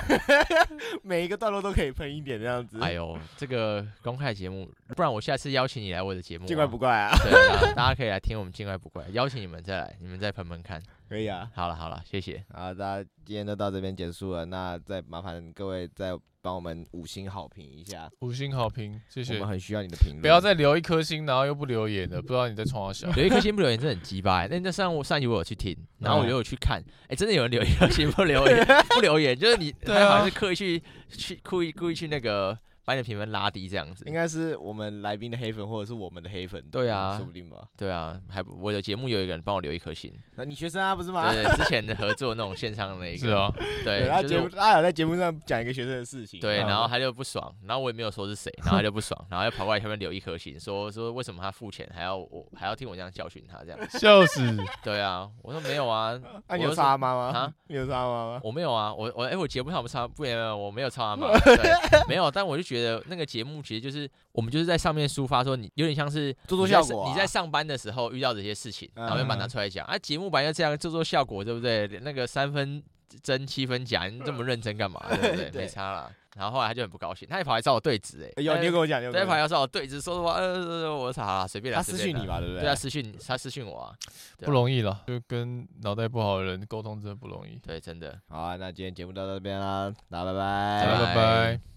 [1.03, 2.79] 每一个段落都可以喷一点这样子。
[2.81, 6.47] 哎呦，这个公开节目，不然我下次邀请你来我的节目。
[6.47, 7.11] 见怪不怪啊。
[7.23, 9.05] 对啊，大家可以来听我们见怪不怪。
[9.13, 10.83] 邀请你们再来，你们再喷喷看。
[11.09, 11.51] 可以啊。
[11.55, 12.45] 好了好了，谢谢。
[12.53, 14.45] 好，大家今天就到这边结束了。
[14.45, 16.19] 那再麻烦各位再。
[16.45, 19.33] 帮我们五星好评一下，五星好评，谢谢。
[19.33, 23.13] 我们很需要你的评论，不要再留一颗星，然后又不留言的，不知道你在冲啥小。
[23.17, 24.47] 留一颗星不留言真的很鸡巴。
[24.47, 32.59] 那那上我上集我有去听，然后我就有去看，哎，真的有人 留一颗星不留言，不留言，就是你，对，好像是刻意去去故意故意去那个。
[32.85, 36.63] 把你的评分拉低，这样子应该是我们来宾的黑粉，或者是我们的黑粉。
[36.71, 37.59] 对啊，说不定吧。
[37.77, 40.13] 对啊，还我的节目有一个人帮我留一颗心。
[40.37, 41.33] 那你学生啊，不是吗？
[41.33, 43.27] 对，之前的合作那种线上的那一个。
[43.27, 43.53] 是哦。
[43.85, 46.41] 对，他节目他有在节目上讲一个学生的事情。
[46.41, 53.79] 对，然后他就不爽，然后我也没有说是谁，然后他就不爽，然后又跑过来下面留一颗心，说说为什么他付钱还要我还要听我这样教训他这样。
[53.91, 54.55] 笑死。
[54.85, 56.21] 对啊，我说没有啊。
[56.49, 57.39] 那你有杀他妈吗？
[57.39, 57.53] 啊？
[57.69, 58.41] 你有杀他妈吗？
[58.45, 61.29] 我没有啊，我我哎，我节目上不操，不没有，我没有操他妈。
[61.45, 63.63] 对，没有，但我就觉得那个节目。
[63.63, 67.09] 其实就是我们就是在上面抒发说，你有点像是做做效果。
[67.09, 69.87] 你在上班的时候遇到这些事情，然后就把它拿出来讲。
[69.87, 71.87] 啊，节目本来就这样做做效果，对不对？
[72.03, 72.83] 那个三分
[73.23, 75.01] 真七分假，你这么认真干嘛？
[75.09, 75.51] 对不对？
[75.63, 76.11] 没差啦。
[76.37, 80.33] 然后后来他就很不高兴，他也跑来找我对质，哎，有你跟我讲，他跑来找我对质，说什么？
[80.33, 81.77] 呃，我操啦，随便来。
[81.77, 82.63] 他私讯你嘛，对不对？
[82.63, 83.95] 对啊，私讯他私讯我啊，
[84.39, 87.57] 不容易了，就跟脑袋不好的人沟通真的不容易。
[87.65, 88.19] 对，真的。
[88.29, 91.74] 好啊，那今天节目到这边啦，大家拜拜，拜拜。